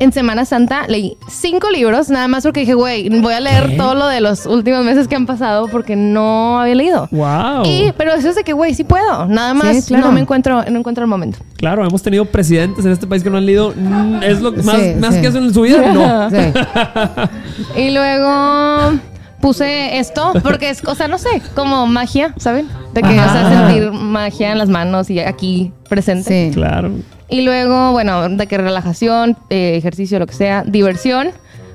[0.00, 3.76] en Semana Santa leí cinco libros, nada más porque dije, güey, voy a leer ¿Qué?
[3.76, 7.08] todo lo de los últimos meses que han pasado porque no había leído.
[7.10, 7.64] Wow.
[7.64, 9.26] Y, pero eso es de que, güey, sí puedo.
[9.26, 10.06] Nada más Sí, claro.
[10.06, 11.38] no me encuentro, no encuentro el momento.
[11.56, 13.72] Claro, hemos tenido presidentes en este país que no han leído.
[13.76, 15.20] mm, ¿Es lo más, Sí, más sí.
[15.20, 15.92] que hacen en su vida?
[15.92, 16.28] No.
[17.76, 18.92] Y luego
[19.40, 22.68] puse esto porque es, o sea, no sé, como magia, ¿saben?
[22.94, 23.66] De que, o sea, Ajá.
[23.68, 26.48] sentir magia en las manos y aquí presente.
[26.48, 26.54] Sí.
[26.54, 26.90] Claro.
[27.28, 31.30] Y luego, bueno, de que relajación, eh, ejercicio, lo que sea, diversión.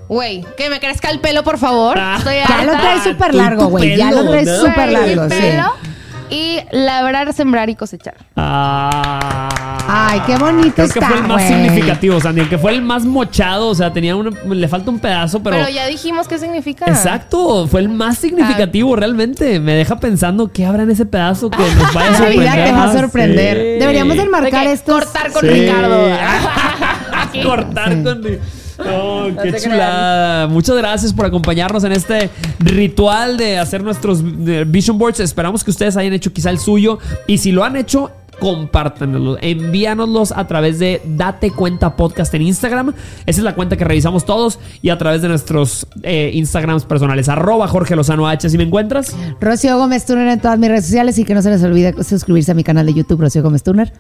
[0.10, 1.98] Güey, que me crezca el pelo, por favor.
[2.00, 2.16] Ah.
[2.18, 3.96] Estoy Ya lo traes súper largo, güey.
[3.96, 4.58] Ya lo traes ¿no?
[4.58, 5.42] súper largo, mi sí.
[5.42, 5.93] pelo.
[6.30, 8.16] Y labrar, sembrar y cosechar.
[8.36, 9.50] Ah.
[9.88, 11.48] Ay, qué bonito Creo que está, fue el más güey.
[11.48, 12.42] significativo, Sandy.
[12.42, 13.68] El que fue el más mochado.
[13.68, 15.58] O sea, tenía un, le falta un pedazo, pero.
[15.58, 16.86] Pero, ya dijimos qué significa.
[16.86, 19.60] Exacto, fue el más significativo realmente.
[19.60, 22.40] Me deja pensando qué habrá en ese pedazo que nos vaya a La sorprender.
[22.56, 23.58] vida te va a sorprender.
[23.58, 23.80] Sí.
[23.80, 25.04] Deberíamos de De marcar que estos.
[25.06, 25.48] Cortar con Sí.
[25.50, 26.08] Ricardo.
[27.44, 28.04] Cortar Sí.
[28.04, 28.63] con.
[28.80, 30.48] Oh, No qué chulada.
[30.48, 34.22] Muchas gracias por acompañarnos en este ritual de hacer nuestros
[34.68, 35.20] vision boards.
[35.20, 37.00] Esperamos que ustedes hayan hecho quizá el suyo.
[37.28, 42.94] Y si lo han hecho, compártanlos, envíanoslos a través de Date Cuenta Podcast en Instagram.
[43.26, 47.30] Esa es la cuenta que revisamos todos y a través de nuestros eh, Instagrams personales.
[47.30, 48.50] Arroba Jorge Lozano H.
[48.50, 49.16] Si me encuentras.
[49.40, 52.52] Rocío Gómez Turner en todas mis redes sociales y que no se les olvide suscribirse
[52.52, 53.94] a mi canal de YouTube, Rocío Gómez Turner.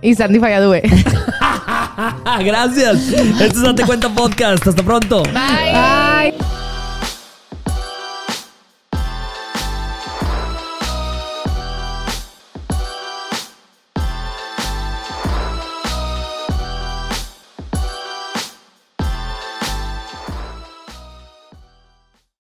[0.00, 0.82] Y Sandy Falladue.
[2.44, 3.08] Gracias.
[3.08, 4.66] Esto es Date Cuenta Podcast.
[4.66, 5.22] Hasta pronto.
[5.24, 6.13] Bye.